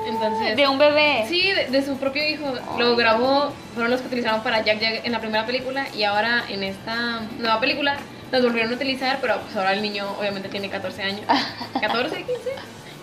Entonces- 0.08 0.56
de 0.56 0.66
un 0.68 0.78
bebé. 0.78 1.24
Sí, 1.28 1.50
de, 1.52 1.66
de 1.66 1.84
su 1.84 1.96
propio 1.98 2.26
hijo. 2.26 2.52
Lo 2.78 2.96
grabó, 2.96 3.52
fueron 3.74 3.90
los 3.90 4.00
que 4.00 4.06
utilizaron 4.08 4.42
para 4.42 4.62
Jack 4.64 4.78
Jack 4.80 5.00
en 5.04 5.12
la 5.12 5.20
primera 5.20 5.44
película 5.46 5.86
y 5.94 6.04
ahora 6.04 6.44
en 6.48 6.62
esta 6.62 7.20
nueva 7.38 7.60
película 7.60 7.96
los 8.32 8.42
volvieron 8.42 8.72
a 8.72 8.74
utilizar, 8.74 9.18
pero 9.20 9.40
pues 9.40 9.54
ahora 9.56 9.72
el 9.72 9.82
niño 9.82 10.06
obviamente 10.18 10.48
tiene 10.48 10.68
14 10.70 11.02
años. 11.02 11.20
14, 11.80 12.16
15. 12.16 12.32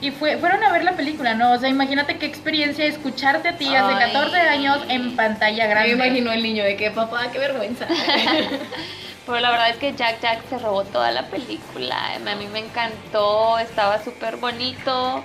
Y 0.03 0.11
fue, 0.11 0.37
fueron 0.37 0.61
a 0.63 0.71
ver 0.73 0.83
la 0.83 0.91
película, 0.93 1.33
¿no? 1.33 1.53
O 1.53 1.57
sea, 1.57 1.69
imagínate 1.69 2.17
qué 2.17 2.25
experiencia 2.25 2.83
escucharte 2.85 3.47
a 3.47 3.57
ti 3.57 3.73
hace 3.73 3.93
Ay. 3.95 4.11
14 4.11 4.37
años 4.37 4.79
en 4.89 5.15
pantalla 5.15 5.63
Me 5.63 5.69
grande. 5.69 5.91
imagino 5.91 6.31
el 6.33 6.43
niño 6.43 6.63
de 6.65 6.75
que 6.75 6.91
papá, 6.91 7.27
qué 7.31 7.39
vergüenza. 7.39 7.87
Pero 9.25 9.39
la 9.39 9.51
verdad 9.51 9.69
es 9.69 9.77
que 9.77 9.93
Jack 9.93 10.19
Jack 10.21 10.39
se 10.49 10.57
robó 10.57 10.83
toda 10.83 11.11
la 11.11 11.27
película. 11.27 11.95
A 12.15 12.35
mí 12.35 12.47
me 12.51 12.59
encantó, 12.59 13.57
estaba 13.59 14.03
súper 14.03 14.35
bonito. 14.35 15.23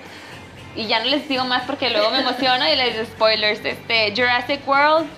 Y 0.77 0.87
ya 0.87 1.01
no 1.01 1.07
les 1.07 1.29
digo 1.29 1.45
más 1.45 1.63
porque 1.67 1.91
luego 1.91 2.11
me 2.13 2.21
emociono 2.21 2.65
y 2.69 2.77
les 2.77 2.93
digo 2.95 3.05
spoilers. 3.07 3.65
Este, 3.65 4.13
Jurassic 4.15 4.61
World, 4.69 5.09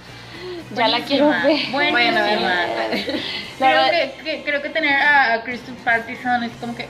ya 0.75 0.89
la 0.89 1.01
quiero 1.01 1.29
ver. 1.29 1.93
Verla. 1.93 2.57
La 3.61 3.67
Creo 3.91 3.91
que, 3.91 4.23
que- 4.25 4.43
creo 4.43 4.63
que 4.63 4.71
tener 4.71 4.95
a, 4.95 5.35
a 5.35 5.43
Kristen 5.43 5.75
Partison 5.85 6.43
es 6.45 6.53
como 6.59 6.75
que 6.75 6.89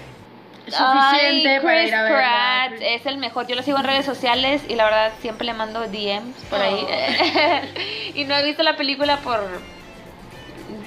Ay, 0.78 1.10
suficiente 1.44 1.60
para 1.60 1.74
Chris 1.78 1.88
ir 1.88 1.94
a 1.94 2.02
verla. 2.02 2.18
Pratt 2.18 2.80
es 2.82 3.06
el 3.06 3.18
mejor. 3.18 3.46
Yo 3.46 3.56
lo 3.56 3.62
sigo 3.62 3.78
en 3.78 3.84
redes 3.84 4.04
sociales 4.06 4.62
y 4.68 4.74
la 4.74 4.84
verdad 4.84 5.12
siempre 5.20 5.46
le 5.46 5.54
mando 5.54 5.80
DMs 5.86 6.36
por 6.48 6.60
ahí. 6.60 6.84
Oh. 6.84 8.14
y 8.14 8.24
no 8.24 8.34
he 8.36 8.44
visto 8.44 8.62
la 8.62 8.76
película 8.76 9.18
por 9.18 9.40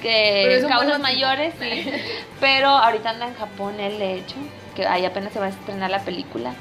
que 0.02 0.64
causas 0.68 1.00
mayores, 1.00 1.54
sí. 1.58 1.90
Pero 2.40 2.68
ahorita 2.68 3.10
anda 3.10 3.26
en 3.28 3.34
Japón 3.34 3.80
él, 3.80 3.98
de 3.98 4.14
hecho, 4.14 4.36
que 4.76 4.86
ahí 4.86 5.04
apenas 5.04 5.32
se 5.32 5.40
va 5.40 5.46
a 5.46 5.50
estrenar 5.50 5.90
la 5.90 6.00
película. 6.00 6.52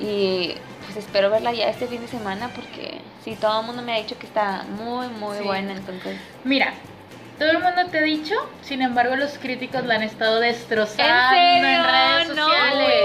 Y 0.00 0.54
pues 0.86 0.96
espero 0.96 1.30
verla 1.30 1.52
ya 1.52 1.68
este 1.68 1.86
fin 1.86 2.00
de 2.00 2.08
semana 2.08 2.50
porque 2.54 3.00
sí, 3.22 3.36
todo 3.38 3.60
el 3.60 3.66
mundo 3.66 3.82
me 3.82 3.92
ha 3.92 3.98
dicho 3.98 4.18
que 4.18 4.26
está 4.26 4.64
muy, 4.76 5.08
muy 5.08 5.38
Sí. 5.38 5.44
buena. 5.44 5.72
Entonces, 5.72 6.16
Mira, 6.42 6.72
todo 7.40 7.52
el 7.52 7.58
mundo 7.60 7.86
te 7.90 7.98
ha 7.98 8.02
dicho, 8.02 8.34
sin 8.60 8.82
embargo 8.82 9.16
los 9.16 9.38
críticos 9.38 9.86
la 9.86 9.94
han 9.94 10.02
estado 10.02 10.40
destrozando 10.40 11.36
¿En 11.36 11.84
redes 11.84 12.28
sociales. 12.28 13.04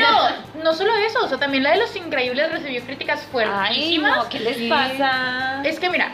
No, 0.00 0.64
no, 0.64 0.74
solo 0.74 0.92
eso, 0.96 1.24
o 1.24 1.28
sea, 1.28 1.38
también 1.38 1.62
la 1.62 1.70
de 1.70 1.76
Los 1.78 1.94
Increíbles 1.94 2.50
recibió 2.50 2.82
críticas 2.82 3.20
ay, 3.20 3.28
fuertísimas. 3.30 4.16
no, 4.16 4.28
¿qué 4.28 4.40
les 4.40 4.68
pasa? 4.68 5.62
Es 5.62 5.78
que 5.78 5.88
mira, 5.88 6.10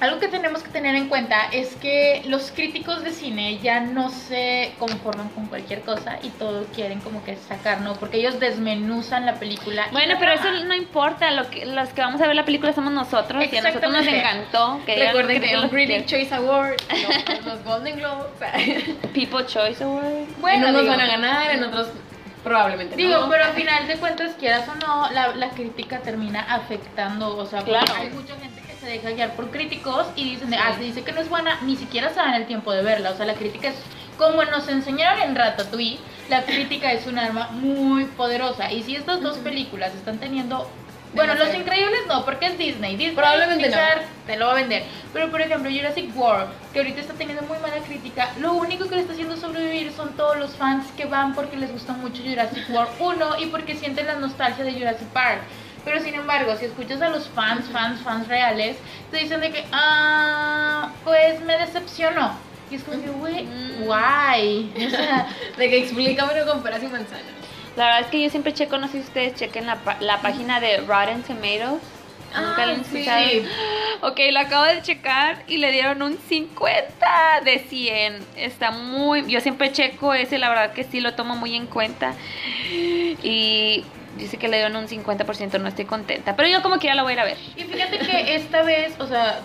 algo 0.00 0.20
que 0.20 0.28
tenemos 0.28 0.62
que 0.62 0.70
tener 0.70 0.94
en 0.94 1.08
cuenta 1.08 1.46
es 1.52 1.74
que 1.76 2.22
los 2.26 2.52
críticos 2.52 3.02
de 3.02 3.10
cine 3.12 3.58
ya 3.58 3.80
no 3.80 4.10
se 4.10 4.72
conforman 4.78 5.28
con 5.30 5.46
cualquier 5.46 5.80
cosa 5.82 6.18
y 6.22 6.28
todo 6.30 6.64
quieren 6.74 7.00
como 7.00 7.24
que 7.24 7.36
sacar, 7.36 7.80
¿no? 7.80 7.94
Porque 7.94 8.18
ellos 8.18 8.38
desmenuzan 8.38 9.26
la 9.26 9.34
película. 9.34 9.86
Bueno, 9.92 10.14
pero 10.20 10.32
eso 10.32 10.50
no 10.66 10.74
importa, 10.74 11.30
lo 11.32 11.48
que, 11.50 11.66
los 11.66 11.88
que 11.90 12.00
vamos 12.00 12.20
a 12.20 12.26
ver 12.26 12.36
la 12.36 12.44
película 12.44 12.72
somos 12.72 12.92
nosotros 12.92 13.44
y 13.50 13.56
a 13.56 13.62
nosotros 13.62 13.92
nos 13.92 14.06
encantó. 14.06 14.80
Que 14.86 14.92
digan 14.94 15.06
Recuerden 15.08 15.40
que 15.42 15.56
los- 15.56 15.70
Critic 15.70 16.06
Choice 16.06 16.34
Award, 16.34 16.76
los, 16.90 17.44
los 17.46 17.64
Golden 17.64 17.96
Globes. 17.96 18.26
People 19.14 19.46
Choice 19.46 19.82
Award. 19.82 20.26
Bueno, 20.40 20.64
en 20.68 20.70
unos 20.70 20.82
digo, 20.82 20.92
van 20.96 21.00
a 21.00 21.06
ganar, 21.06 21.50
en 21.50 21.64
otros 21.64 21.88
probablemente 22.44 22.94
Digo, 22.96 23.18
no. 23.18 23.28
pero 23.28 23.44
al 23.44 23.52
final 23.52 23.86
de 23.88 23.96
cuentas, 23.96 24.34
quieras 24.38 24.68
o 24.68 24.74
no, 24.76 25.10
la, 25.10 25.34
la 25.34 25.50
crítica 25.50 25.98
termina 25.98 26.40
afectando, 26.54 27.36
o 27.36 27.44
sea, 27.46 27.62
Claro. 27.62 27.92
hay 27.98 28.10
mucha 28.10 28.36
gente 28.36 28.62
deja 28.88 29.10
guiar 29.10 29.34
por 29.34 29.50
críticos 29.50 30.06
y 30.16 30.30
dicen, 30.30 30.50
de, 30.50 30.56
ah, 30.56 30.74
se 30.76 30.84
dice 30.84 31.02
que 31.02 31.12
no 31.12 31.20
es 31.20 31.28
buena, 31.28 31.60
ni 31.62 31.76
siquiera 31.76 32.10
se 32.10 32.16
dan 32.16 32.34
el 32.34 32.46
tiempo 32.46 32.72
de 32.72 32.82
verla, 32.82 33.10
o 33.10 33.16
sea, 33.16 33.26
la 33.26 33.34
crítica 33.34 33.68
es 33.68 33.76
como 34.16 34.44
nos 34.44 34.68
enseñaron 34.68 35.22
en 35.22 35.36
Ratatouille, 35.36 35.98
la 36.28 36.42
crítica 36.42 36.92
es 36.92 37.06
un 37.06 37.18
arma 37.18 37.50
muy 37.52 38.04
poderosa. 38.04 38.72
Y 38.72 38.82
si 38.82 38.96
estas 38.96 39.22
dos 39.22 39.38
películas 39.38 39.94
están 39.94 40.18
teniendo 40.18 40.68
bueno, 41.14 41.34
Los 41.34 41.54
Increíbles 41.54 42.00
no, 42.06 42.24
porque 42.24 42.46
es 42.46 42.58
Disney. 42.58 42.96
Disney 42.96 43.16
Probablemente 43.16 43.64
Pixar 43.64 44.02
te 44.26 44.36
lo 44.36 44.46
va 44.46 44.52
a 44.52 44.54
vender. 44.56 44.82
Pero 45.12 45.30
por 45.30 45.40
ejemplo, 45.40 45.70
Jurassic 45.70 46.14
World, 46.14 46.50
que 46.72 46.80
ahorita 46.80 47.00
está 47.00 47.14
teniendo 47.14 47.42
muy 47.44 47.58
mala 47.58 47.78
crítica, 47.78 48.30
lo 48.40 48.52
único 48.52 48.88
que 48.88 48.96
le 48.96 49.00
está 49.02 49.14
haciendo 49.14 49.36
sobrevivir 49.36 49.92
son 49.92 50.14
todos 50.16 50.36
los 50.36 50.54
fans 50.56 50.86
que 50.96 51.06
van 51.06 51.34
porque 51.34 51.56
les 51.56 51.72
gusta 51.72 51.94
mucho 51.94 52.22
Jurassic 52.22 52.68
World 52.70 52.90
1 52.98 53.40
y 53.40 53.46
porque 53.46 53.74
sienten 53.74 54.06
la 54.06 54.16
nostalgia 54.16 54.64
de 54.64 54.72
Jurassic 54.72 55.08
Park. 55.08 55.40
Pero 55.84 56.00
sin 56.02 56.14
embargo, 56.14 56.54
si 56.56 56.66
escuchas 56.66 57.00
a 57.00 57.08
los 57.08 57.28
fans, 57.28 57.66
fans, 57.72 58.00
fans 58.02 58.28
reales, 58.28 58.76
te 59.10 59.18
dicen 59.18 59.40
de 59.40 59.50
que, 59.50 59.64
ah, 59.72 60.90
pues 61.04 61.40
me 61.42 61.56
decepcionó. 61.56 62.32
Y 62.70 62.74
es 62.76 62.82
como 62.84 63.00
que, 63.02 63.08
güey, 63.08 63.46
guay. 63.84 64.72
O 64.86 64.90
sea, 64.90 65.26
De 65.56 65.70
que 65.70 65.78
explícamelo 65.78 66.46
con 66.46 66.62
peras 66.62 66.82
y 66.82 66.86
manzanas. 66.88 67.24
La 67.76 67.84
verdad 67.84 68.00
es 68.00 68.06
que 68.08 68.22
yo 68.22 68.28
siempre 68.30 68.52
checo, 68.52 68.76
no 68.78 68.86
sé 68.88 68.94
si 68.94 68.98
ustedes 69.00 69.34
chequen 69.36 69.66
la, 69.66 69.78
la 70.00 70.20
página 70.20 70.60
de 70.60 70.78
Rotten 70.78 71.22
Tomatoes. 71.22 71.80
¿Nunca 72.36 72.66
lo 72.66 72.72
han 72.74 72.80
Ah, 72.80 72.84
sí. 72.90 72.98
escuchado? 72.98 74.10
Ok, 74.12 74.20
lo 74.32 74.40
acabo 74.40 74.64
de 74.64 74.82
checar 74.82 75.42
y 75.46 75.56
le 75.58 75.72
dieron 75.72 76.02
un 76.02 76.18
50 76.18 77.40
de 77.44 77.58
100. 77.60 78.18
Está 78.36 78.70
muy... 78.72 79.24
Yo 79.30 79.40
siempre 79.40 79.72
checo 79.72 80.12
ese, 80.12 80.36
la 80.38 80.48
verdad 80.50 80.72
que 80.74 80.84
sí 80.84 81.00
lo 81.00 81.14
tomo 81.14 81.36
muy 81.36 81.54
en 81.56 81.66
cuenta. 81.66 82.12
Y 83.22 83.84
dice 84.18 84.36
que 84.36 84.48
le 84.48 84.58
dieron 84.58 84.76
un 84.76 84.88
50%, 84.88 85.60
no 85.60 85.68
estoy 85.68 85.84
contenta. 85.84 86.36
Pero 86.36 86.48
yo 86.48 86.62
como 86.62 86.78
quiera 86.78 86.94
la 86.94 87.02
voy 87.02 87.12
a 87.12 87.14
ir 87.14 87.20
a 87.20 87.24
ver. 87.24 87.36
Y 87.56 87.62
fíjate 87.64 87.98
que 87.98 88.34
esta 88.34 88.62
vez, 88.62 88.94
o 88.98 89.06
sea, 89.06 89.40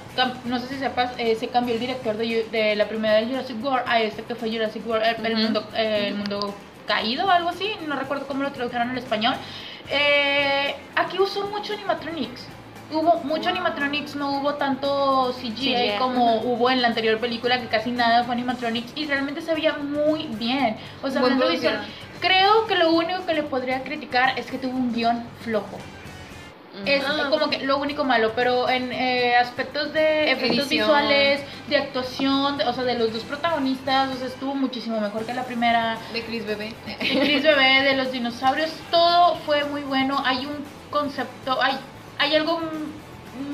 no 0.46 0.60
sé 0.60 0.68
si 0.68 0.76
sepas, 0.76 1.12
eh, 1.18 1.36
se 1.36 1.48
cambió 1.48 1.74
el 1.74 1.80
director 1.80 2.18
de, 2.18 2.74
la 2.76 2.88
primera 2.88 3.16
de 3.16 3.28
Jurassic 3.28 3.64
World 3.64 3.86
a 3.88 4.02
este 4.02 4.24
que 4.24 4.36
fue 4.36 4.52
Jurassic 4.52 4.86
World, 4.88 5.04
el, 5.24 5.36
mundo, 5.38 5.68
eh, 5.76 6.08
el 6.10 6.16
mundo 6.16 6.54
caído 6.88 7.26
o 7.26 7.30
algo 7.30 7.50
así, 7.50 7.72
no 7.88 7.96
recuerdo 7.96 8.28
cómo 8.28 8.44
lo 8.44 8.52
tradujeron 8.52 8.90
al 8.90 8.98
español. 8.98 9.36
Eh, 9.90 10.76
aquí 10.96 11.20
usó 11.20 11.48
mucho 11.48 11.74
animatronics. 11.74 12.48
Hubo 12.92 13.16
mucho 13.24 13.50
animatronics, 13.50 14.16
no 14.16 14.38
hubo 14.38 14.56
tanto 14.56 15.34
CGI, 15.40 15.94
como 15.98 16.42
hubo 16.42 16.70
en 16.70 16.82
la 16.82 16.90
anterior 16.90 17.18
película, 17.20 17.60
que 17.60 17.68
casi 17.68 17.92
nada 17.92 18.24
fue 18.24 18.34
animatronics 18.34 18.92
y 18.96 19.06
realmente 19.08 19.42
se 19.42 19.54
veía 19.56 19.74
muy 19.74 20.28
bien. 20.38 20.78
O 21.02 21.10
sea, 21.10 21.22
Buen 21.22 21.34
hablando 21.34 21.52
visual, 21.52 21.76
producción. 21.76 22.04
Creo 22.28 22.66
que 22.68 22.76
lo 22.76 22.92
único 22.94 23.26
que 23.26 23.34
le 23.34 23.44
podría 23.44 23.84
criticar 23.84 24.40
es 24.40 24.46
que 24.46 24.58
tuvo 24.58 24.76
un 24.78 24.94
guion 24.94 25.24
flojo. 25.42 25.78
Es 26.86 27.04
Ah. 27.06 27.28
como 27.30 27.50
que 27.52 27.60
lo 27.60 27.78
único 27.78 28.04
malo, 28.04 28.32
pero 28.36 28.68
en 28.68 28.92
eh, 28.94 29.36
aspectos 29.36 29.94
de 29.94 30.32
efectos 30.32 30.68
Edición. 30.68 30.88
visuales, 30.88 31.42
de 31.68 31.78
actuación, 31.78 32.58
de- 32.58 32.66
o 32.66 32.74
sea, 32.74 32.84
de 32.84 32.98
los 32.98 33.14
dos 33.14 33.24
protagonistas, 33.24 34.10
o 34.10 34.18
sea, 34.18 34.28
estuvo 34.28 34.56
muchísimo 34.56 35.00
mejor 35.00 35.24
que 35.26 35.34
la 35.36 35.44
primera. 35.44 35.98
De 36.14 36.24
Chris 36.24 36.46
Bebé. 36.48 36.74
De 36.88 36.96
Chris 36.98 37.44
Bebé, 37.44 37.84
de 37.84 37.96
los 37.96 38.12
dinosaurios, 38.12 38.72
todo 38.90 39.36
fue 39.46 39.66
muy 39.66 39.82
bueno. 39.84 40.20
Hay 40.26 40.46
un 40.48 40.64
concepto, 40.90 41.62
hay, 41.62 41.78
hay 42.18 42.36
algo 42.36 42.60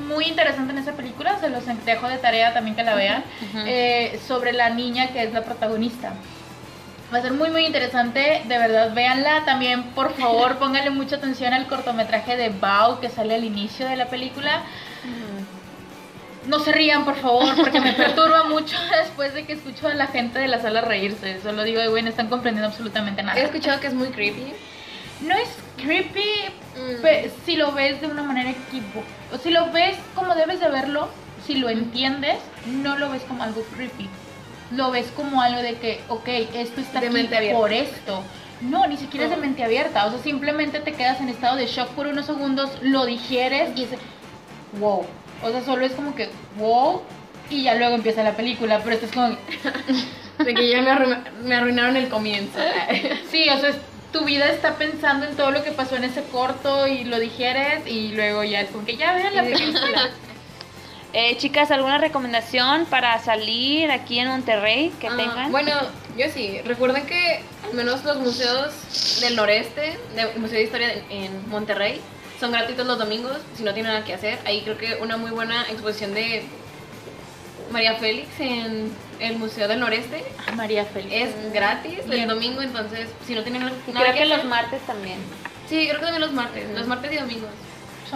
muy 0.08 0.24
interesante 0.26 0.72
en 0.72 0.78
esa 0.78 0.92
película, 0.92 1.38
se 1.40 1.50
los 1.50 1.64
dejo 1.84 2.08
de 2.08 2.16
tarea 2.18 2.54
también 2.54 2.74
que 2.76 2.84
la 2.84 2.94
vean, 2.94 3.22
eh, 3.66 4.18
sobre 4.26 4.52
la 4.52 4.70
niña 4.70 5.08
que 5.08 5.24
es 5.24 5.32
la 5.34 5.42
protagonista. 5.42 6.12
Va 7.12 7.18
a 7.18 7.22
ser 7.22 7.32
muy 7.32 7.50
muy 7.50 7.66
interesante, 7.66 8.42
de 8.46 8.58
verdad 8.58 8.94
véanla. 8.94 9.44
También 9.44 9.82
por 9.94 10.14
favor 10.14 10.56
pónganle 10.58 10.90
mucha 10.90 11.16
atención 11.16 11.52
al 11.52 11.66
cortometraje 11.66 12.36
de 12.36 12.50
Bao 12.50 13.00
que 13.00 13.08
sale 13.08 13.34
al 13.34 13.44
inicio 13.44 13.88
de 13.88 13.96
la 13.96 14.06
película. 14.06 14.62
No 16.46 16.58
se 16.60 16.72
rían 16.72 17.04
por 17.04 17.16
favor 17.16 17.54
porque 17.56 17.80
me 17.80 17.92
perturba 18.04 18.44
mucho 18.44 18.76
después 19.02 19.34
de 19.34 19.44
que 19.44 19.52
escucho 19.54 19.88
a 19.88 19.94
la 19.94 20.06
gente 20.06 20.38
de 20.38 20.48
la 20.48 20.60
sala 20.60 20.80
reírse. 20.80 21.40
Solo 21.42 21.64
digo, 21.64 21.82
güey, 21.90 22.02
no 22.02 22.08
están 22.08 22.28
comprendiendo 22.28 22.68
absolutamente 22.68 23.22
nada. 23.22 23.38
He 23.38 23.44
escuchado 23.44 23.80
que 23.80 23.88
es 23.88 23.94
muy 23.94 24.08
creepy. 24.08 24.52
No 25.22 25.34
es 25.34 25.48
creepy 25.76 26.50
Mm. 26.70 27.04
si 27.44 27.56
lo 27.56 27.72
ves 27.72 28.00
de 28.00 28.06
una 28.06 28.22
manera 28.22 28.50
equivocada. 28.50 29.04
O 29.34 29.38
si 29.38 29.50
lo 29.50 29.70
ves 29.72 29.96
como 30.14 30.34
debes 30.34 30.60
de 30.60 30.68
verlo, 30.68 31.08
si 31.46 31.56
lo 31.56 31.68
entiendes, 31.68 32.38
no 32.66 32.96
lo 32.96 33.10
ves 33.10 33.22
como 33.22 33.42
algo 33.42 33.62
creepy. 33.74 34.08
Lo 34.72 34.90
ves 34.90 35.06
como 35.16 35.40
algo 35.42 35.60
de 35.62 35.74
que, 35.74 36.00
ok, 36.08 36.28
esto 36.54 36.80
está 36.80 37.00
De 37.00 37.06
aquí 37.08 37.14
mente 37.14 37.52
por 37.52 37.72
esto. 37.72 38.22
No, 38.60 38.86
ni 38.86 38.96
siquiera 38.96 39.24
es 39.26 39.30
de 39.32 39.36
mente 39.38 39.64
abierta. 39.64 40.06
O 40.06 40.10
sea, 40.10 40.20
simplemente 40.22 40.80
te 40.80 40.92
quedas 40.92 41.20
en 41.20 41.28
estado 41.28 41.56
de 41.56 41.66
shock 41.66 41.88
por 41.90 42.06
unos 42.06 42.26
segundos, 42.26 42.70
lo 42.82 43.06
digieres 43.06 43.70
y 43.76 43.84
es 43.84 43.90
wow. 44.78 45.04
O 45.42 45.50
sea, 45.50 45.62
solo 45.64 45.84
es 45.86 45.92
como 45.92 46.14
que 46.14 46.28
wow 46.58 47.02
y 47.48 47.62
ya 47.64 47.74
luego 47.74 47.94
empieza 47.96 48.22
la 48.22 48.36
película, 48.36 48.80
pero 48.84 48.94
esto 48.94 49.06
es 49.06 49.12
como 49.12 49.36
De 50.44 50.54
que 50.54 50.68
ya 50.70 50.80
me, 50.82 50.90
arru- 50.90 51.22
me 51.42 51.54
arruinaron 51.56 51.96
el 51.96 52.08
comienzo. 52.08 52.58
Sí, 53.30 53.48
o 53.48 53.58
sea, 53.58 53.70
es- 53.70 53.76
tu 54.12 54.24
vida 54.24 54.46
está 54.50 54.74
pensando 54.74 55.24
en 55.26 55.36
todo 55.36 55.52
lo 55.52 55.62
que 55.62 55.70
pasó 55.70 55.94
en 55.96 56.02
ese 56.04 56.22
corto 56.24 56.86
y 56.88 57.04
lo 57.04 57.18
digieres 57.20 57.86
y 57.86 58.08
luego 58.08 58.42
ya 58.42 58.60
es 58.62 58.70
como 58.70 58.84
que 58.84 58.96
ya 58.96 59.12
vean 59.14 59.34
la 59.36 59.42
película. 59.44 60.10
Eh, 61.12 61.36
chicas, 61.38 61.70
¿alguna 61.72 61.98
recomendación 61.98 62.86
para 62.86 63.18
salir 63.18 63.90
aquí 63.90 64.20
en 64.20 64.28
Monterrey 64.28 64.92
que 65.00 65.08
Ah, 65.08 65.16
tengan? 65.16 65.50
Bueno, 65.50 65.72
yo 66.16 66.26
sí. 66.32 66.60
Recuerden 66.64 67.04
que 67.06 67.40
al 67.64 67.74
menos 67.74 68.04
los 68.04 68.18
museos 68.18 69.18
del 69.20 69.34
noreste, 69.34 69.98
de- 70.14 70.22
el 70.22 70.38
Museo 70.38 70.58
de 70.58 70.64
Historia 70.64 70.86
de- 70.88 71.04
en 71.10 71.48
Monterrey, 71.50 72.00
son 72.38 72.52
gratuitos 72.52 72.86
los 72.86 72.96
domingos, 72.98 73.38
si 73.56 73.64
no 73.64 73.74
tienen 73.74 73.92
nada 73.92 74.04
que 74.04 74.14
hacer. 74.14 74.38
Ahí 74.46 74.60
creo 74.62 74.78
que 74.78 74.96
una 75.02 75.16
muy 75.16 75.32
buena 75.32 75.62
exposición 75.62 76.14
de 76.14 76.44
María 77.72 77.94
Félix 77.96 78.28
en 78.38 78.92
el 79.18 79.36
Museo 79.36 79.66
del 79.66 79.80
Noreste 79.80 80.24
María 80.54 80.84
Félix. 80.84 81.12
es 81.12 81.52
gratis 81.52 82.06
Bien. 82.06 82.22
el 82.22 82.28
domingo, 82.28 82.62
entonces 82.62 83.08
si 83.26 83.34
no 83.34 83.42
tienen 83.42 83.62
nada 83.62 83.72
creo 83.84 84.14
que 84.14 84.26
los 84.26 84.38
hacer- 84.38 84.48
martes 84.48 84.80
también. 84.86 85.18
Sí, 85.68 85.86
creo 85.88 85.98
que 85.98 86.04
también 86.06 86.20
los 86.22 86.32
martes, 86.32 86.68
los 86.70 86.86
martes 86.86 87.12
y 87.12 87.16
domingos. 87.16 87.50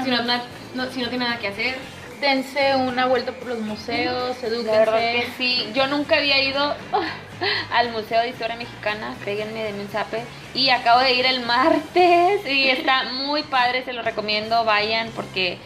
Si 0.04 0.10
no, 0.10 0.22
no- 0.22 0.90
si 0.92 1.00
no 1.02 1.08
tienen 1.08 1.28
nada 1.28 1.38
que 1.38 1.48
hacer, 1.48 1.76
Dense 2.24 2.74
una 2.76 3.04
vuelta 3.04 3.32
por 3.32 3.48
los 3.48 3.58
museos, 3.60 4.36
La 4.42 4.48
verdad 4.78 4.98
que 4.98 5.10
edúquense. 5.18 5.36
sí. 5.36 5.68
Yo 5.74 5.86
nunca 5.88 6.16
había 6.16 6.42
ido 6.42 6.74
al 7.70 7.90
Museo 7.92 8.22
de 8.22 8.30
Historia 8.30 8.56
Mexicana, 8.56 9.14
créanme 9.22 9.64
de 9.64 9.78
un 9.78 9.88
zape. 9.88 10.24
Y 10.54 10.70
acabo 10.70 11.00
de 11.00 11.12
ir 11.12 11.26
el 11.26 11.44
martes 11.44 12.46
y 12.46 12.70
está 12.70 13.04
muy 13.12 13.42
padre, 13.42 13.84
se 13.84 13.92
lo 13.92 14.00
recomiendo, 14.00 14.64
vayan 14.64 15.10
porque 15.14 15.58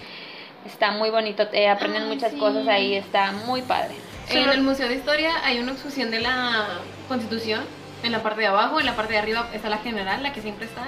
está 0.66 0.90
muy 0.90 1.10
bonito, 1.10 1.46
eh, 1.52 1.68
aprenden 1.68 2.02
Ay, 2.02 2.08
muchas 2.08 2.32
sí. 2.32 2.38
cosas 2.38 2.66
ahí, 2.66 2.96
está 2.96 3.30
muy 3.30 3.62
padre. 3.62 3.94
En 4.30 4.48
el 4.48 4.60
Museo 4.60 4.88
de 4.88 4.96
Historia 4.96 5.32
hay 5.44 5.60
una 5.60 5.72
exposición 5.72 6.10
de 6.10 6.20
la 6.20 6.80
Constitución. 7.06 7.64
En 8.02 8.12
la 8.12 8.22
parte 8.22 8.40
de 8.40 8.46
abajo, 8.48 8.80
en 8.80 8.86
la 8.86 8.94
parte 8.96 9.12
de 9.12 9.18
arriba 9.20 9.48
está 9.52 9.68
la 9.68 9.78
general, 9.78 10.22
la 10.22 10.32
que 10.32 10.42
siempre 10.42 10.66
está. 10.66 10.82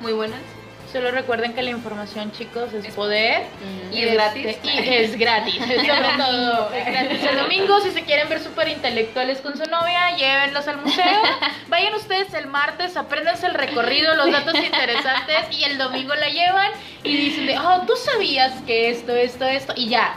Muy 0.00 0.12
buena. 0.12 0.36
Solo 0.92 1.12
recuerden 1.12 1.52
que 1.54 1.62
la 1.62 1.70
información, 1.70 2.32
chicos, 2.32 2.72
es 2.72 2.92
poder. 2.94 3.42
Y 3.92 4.02
es 4.02 4.12
gratis. 4.14 4.46
Este, 4.46 4.68
Y 4.74 4.78
es 5.04 5.16
gratis. 5.16 5.54
Sobre 5.58 6.16
todo, 6.16 6.72
es 6.74 6.84
gratis. 6.86 7.18
El 7.30 7.36
domingo, 7.38 7.80
si 7.80 7.90
se 7.92 8.02
quieren 8.02 8.28
ver 8.28 8.40
súper 8.42 8.68
intelectuales 8.68 9.40
con 9.40 9.56
su 9.56 9.64
novia, 9.70 10.16
llévenlos 10.16 10.66
al 10.66 10.78
museo. 10.78 11.04
Vayan 11.68 11.94
ustedes 11.94 12.34
el 12.34 12.48
martes, 12.48 12.96
apréndanse 12.96 13.46
el 13.46 13.54
recorrido, 13.54 14.14
los 14.16 14.32
datos 14.32 14.54
interesantes, 14.54 15.36
y 15.56 15.62
el 15.64 15.78
domingo 15.78 16.14
la 16.16 16.28
llevan 16.28 16.72
y 17.04 17.16
dicen 17.16 17.46
de, 17.46 17.58
oh, 17.58 17.82
tú 17.86 17.94
sabías 17.96 18.52
que 18.66 18.90
esto, 18.90 19.14
esto, 19.14 19.44
esto, 19.44 19.72
y 19.76 19.88
ya. 19.88 20.14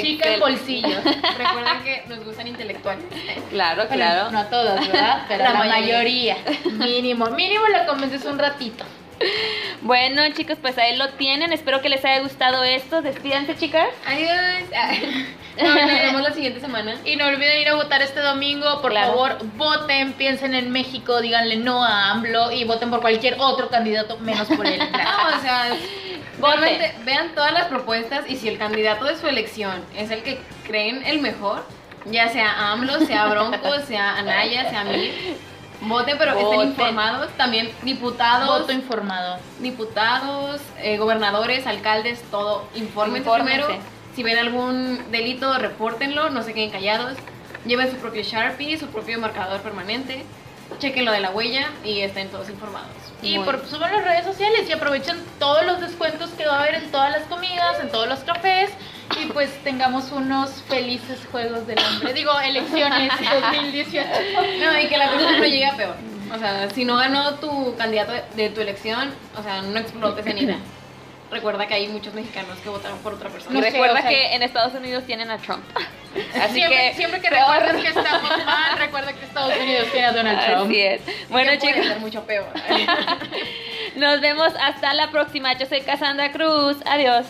Chica 0.00 0.32
en 0.34 0.40
bolsillo. 0.40 0.88
Recuerden 1.38 1.82
que 1.84 2.02
nos 2.08 2.24
gustan 2.24 2.48
intelectuales. 2.48 3.04
Claro, 3.50 3.82
Bueno, 3.86 3.94
claro. 3.94 4.30
No 4.32 4.38
a 4.40 4.44
todas, 4.48 4.88
¿verdad? 4.88 5.24
Pero 5.28 5.44
La 5.44 5.52
la, 5.52 5.58
mayoría. 5.58 6.36
mayoría. 6.36 6.36
Mínimo, 6.72 7.26
mínimo 7.26 7.68
la 7.68 7.86
convences 7.86 8.24
un 8.24 8.38
ratito. 8.38 8.84
Bueno, 9.82 10.22
chicos, 10.32 10.56
pues 10.62 10.78
ahí 10.78 10.96
lo 10.96 11.10
tienen. 11.10 11.52
Espero 11.52 11.82
que 11.82 11.90
les 11.90 12.02
haya 12.06 12.20
gustado 12.20 12.64
esto. 12.64 13.02
Despídanse, 13.02 13.56
chicas. 13.56 13.88
Adiós. 14.06 14.32
No, 15.56 15.72
nos 15.72 15.86
vemos 15.86 16.22
la 16.22 16.32
siguiente 16.32 16.58
semana. 16.58 16.96
Y 17.04 17.14
no 17.14 17.26
olviden 17.28 17.60
ir 17.60 17.68
a 17.68 17.76
votar 17.76 18.02
este 18.02 18.18
domingo. 18.18 18.80
Por 18.82 18.90
Claro. 18.90 19.12
favor, 19.12 19.38
voten, 19.56 20.12
piensen 20.14 20.52
en 20.52 20.72
México, 20.72 21.20
díganle 21.20 21.54
no 21.58 21.84
a 21.84 22.10
AMLO 22.10 22.50
y 22.50 22.64
voten 22.64 22.90
por 22.90 23.00
cualquier 23.00 23.36
otro 23.38 23.68
candidato 23.68 24.18
menos 24.18 24.48
por 24.48 24.66
él. 24.66 24.80
No, 24.90 25.38
o 25.38 25.40
sea, 25.40 25.76
realmente 26.40 26.92
vean 27.04 27.36
todas 27.36 27.52
las 27.52 27.66
propuestas 27.66 28.24
y 28.28 28.34
si 28.34 28.48
el 28.48 28.58
candidato 28.58 29.04
de 29.04 29.16
su 29.16 29.28
elección 29.28 29.84
es 29.96 30.10
el 30.10 30.24
que 30.24 30.40
creen 30.66 31.04
el 31.06 31.20
mejor, 31.20 31.64
ya 32.06 32.28
sea 32.30 32.72
AMLO, 32.72 33.06
sea 33.06 33.26
Bronco, 33.26 33.78
sea 33.86 34.16
Anaya, 34.16 34.68
sea 34.70 34.82
Mir, 34.82 35.12
voten, 35.82 36.16
pero 36.18 36.34
Voten. 36.34 36.46
estén 36.60 36.68
informados. 36.70 37.30
También 37.36 37.70
diputados, 37.82 38.60
Voto 38.60 38.72
informado. 38.72 39.38
diputados, 39.60 40.60
eh, 40.78 40.96
gobernadores, 40.98 41.66
alcaldes, 41.66 42.22
todo, 42.30 42.66
infórmense, 42.74 43.18
Infórmense. 43.28 43.64
primero. 43.64 43.84
Si 44.14 44.22
ven 44.22 44.38
algún 44.38 45.10
delito, 45.10 45.58
repórtenlo, 45.58 46.30
no 46.30 46.42
se 46.42 46.54
queden 46.54 46.70
callados. 46.70 47.14
Lleven 47.66 47.90
su 47.90 47.96
propio 47.96 48.22
Sharpie, 48.22 48.78
su 48.78 48.86
propio 48.88 49.18
marcador 49.18 49.60
permanente. 49.60 50.24
Chequen 50.78 51.04
lo 51.04 51.12
de 51.12 51.20
la 51.20 51.30
huella 51.30 51.68
y 51.84 52.00
estén 52.00 52.28
todos 52.28 52.48
informados. 52.48 52.88
Y 53.22 53.36
Muy 53.38 53.44
por, 53.44 53.66
suban 53.66 53.92
las 53.92 54.04
redes 54.04 54.24
sociales 54.24 54.68
y 54.68 54.72
aprovechen 54.72 55.16
todos 55.38 55.64
los 55.64 55.80
descuentos 55.80 56.30
que 56.30 56.46
va 56.46 56.56
a 56.58 56.62
haber 56.62 56.74
en 56.76 56.90
todas 56.90 57.10
las 57.10 57.22
comidas, 57.24 57.80
en 57.80 57.90
todos 57.90 58.08
los 58.08 58.20
cafés. 58.20 58.70
Y 59.20 59.26
pues 59.26 59.50
tengamos 59.62 60.10
unos 60.12 60.50
felices 60.68 61.20
Juegos 61.30 61.66
del 61.66 61.78
Hambre. 61.78 62.12
Digo, 62.14 62.38
elecciones 62.40 63.12
2018. 63.52 64.08
No, 64.60 64.80
y 64.80 64.88
que 64.88 64.96
la 64.98 65.08
cosa 65.12 65.32
no 65.32 65.44
llegue 65.44 65.66
a 65.66 65.76
peor. 65.76 65.94
O 66.34 66.38
sea, 66.38 66.68
si 66.70 66.84
no 66.84 66.96
ganó 66.96 67.34
tu 67.34 67.76
candidato 67.76 68.12
de, 68.34 68.48
tu 68.50 68.60
elección, 68.60 69.12
o 69.38 69.42
sea, 69.42 69.62
no 69.62 69.78
explotes 69.78 70.26
en 70.26 70.38
ira. 70.38 70.56
Recuerda 71.30 71.66
que 71.66 71.74
hay 71.74 71.88
muchos 71.88 72.14
mexicanos 72.14 72.58
que 72.58 72.68
votaron 72.68 72.98
por 72.98 73.14
otra 73.14 73.28
persona. 73.28 73.52
Y 73.54 73.60
No 73.60 73.64
sé, 73.66 73.70
recuerda 73.72 73.98
o 73.98 74.02
sea- 74.02 74.08
que 74.10 74.34
en 74.34 74.42
Estados 74.42 74.74
Unidos 74.74 75.04
tienen 75.04 75.30
a 75.30 75.38
Trump. 75.38 75.64
Así 76.40 76.54
siempre, 76.54 76.76
que 76.90 76.94
siempre 76.96 77.20
que 77.20 77.28
peor. 77.28 77.50
recuerdes 77.60 77.82
que 77.82 77.88
estamos 77.98 78.30
mal, 78.46 78.78
recuerda 78.78 79.12
que 79.12 79.24
Estados 79.24 79.52
Unidos 79.60 79.88
tiene 79.92 80.06
a 80.06 80.12
Donald 80.12 80.44
Trump. 80.46 80.66
Así 80.70 80.80
es. 80.80 81.00
Bueno, 81.28 81.50
Que 81.52 81.58
puede 81.58 81.72
chicos, 81.74 81.86
ser 81.88 82.00
mucho 82.00 82.24
peor. 82.24 82.46
nos 83.96 84.20
vemos 84.20 84.52
hasta 84.60 84.94
la 84.94 85.10
próxima. 85.10 85.52
Yo 85.58 85.66
soy 85.66 85.80
Cassandra 85.82 86.30
Cruz. 86.32 86.76
Adiós. 86.86 87.26